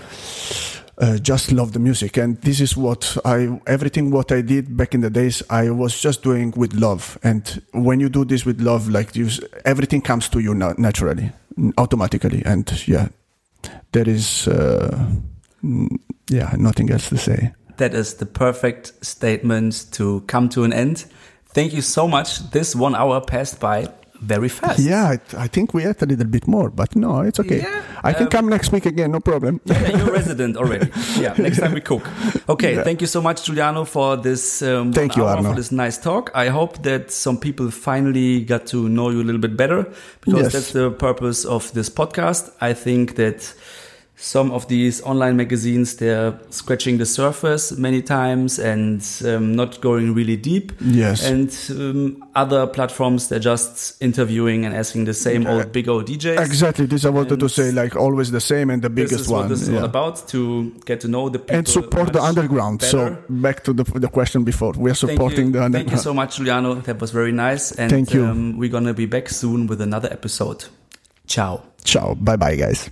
[0.99, 2.17] uh, just love the music.
[2.17, 6.01] And this is what i everything what i did back in the days i was
[6.01, 7.19] just doing with love.
[7.23, 9.29] And when you do this with love like you
[9.65, 11.33] everything comes to you naturally
[11.77, 12.43] automatically.
[12.45, 13.09] And yeah
[13.93, 15.07] there is uh,
[16.31, 17.53] yeah nothing else to say.
[17.77, 21.05] That is the perfect statement to come to an end.
[21.49, 22.51] Thank you so much.
[22.51, 23.89] This one hour passed by
[24.21, 24.79] very fast.
[24.79, 27.59] Yeah, I, I, think we ate a little bit more, but no, it's okay.
[27.59, 29.61] Yeah, I can um, come next week again, no problem.
[29.65, 30.91] yeah, you're resident already.
[31.19, 32.07] Yeah, next time we cook.
[32.49, 32.85] Okay, yeah.
[32.85, 34.63] thank you so much, Giuliano, for this.
[34.63, 35.51] Um, thank you, Arno.
[35.51, 36.31] for this nice talk.
[36.33, 39.83] I hope that some people finally got to know you a little bit better
[40.21, 40.53] because yes.
[40.53, 42.53] that's the purpose of this podcast.
[42.61, 43.53] I think that
[44.19, 50.15] some of these online magazines they're scratching the surface many times and um, not going
[50.15, 50.73] really deep.
[50.81, 51.25] Yes.
[51.25, 56.39] And um, other platforms they're just interviewing and asking the same old big old djs
[56.45, 56.87] exactly.
[56.87, 59.29] This i wanted and to say like always the same and the biggest this is
[59.29, 59.79] one what this is yeah.
[59.79, 62.81] all about to get to know the people and support the underground.
[62.81, 62.91] Better.
[62.91, 64.73] so back to the, the question before.
[64.73, 66.75] We are supporting the underground thank you so much giuliano.
[66.77, 67.73] That was very nice.
[67.73, 68.25] And thank you.
[68.25, 70.65] um, we're gonna be back soon with another episode.
[71.27, 71.63] Ciao.
[71.85, 72.15] Ciao.
[72.15, 72.91] Bye bye guys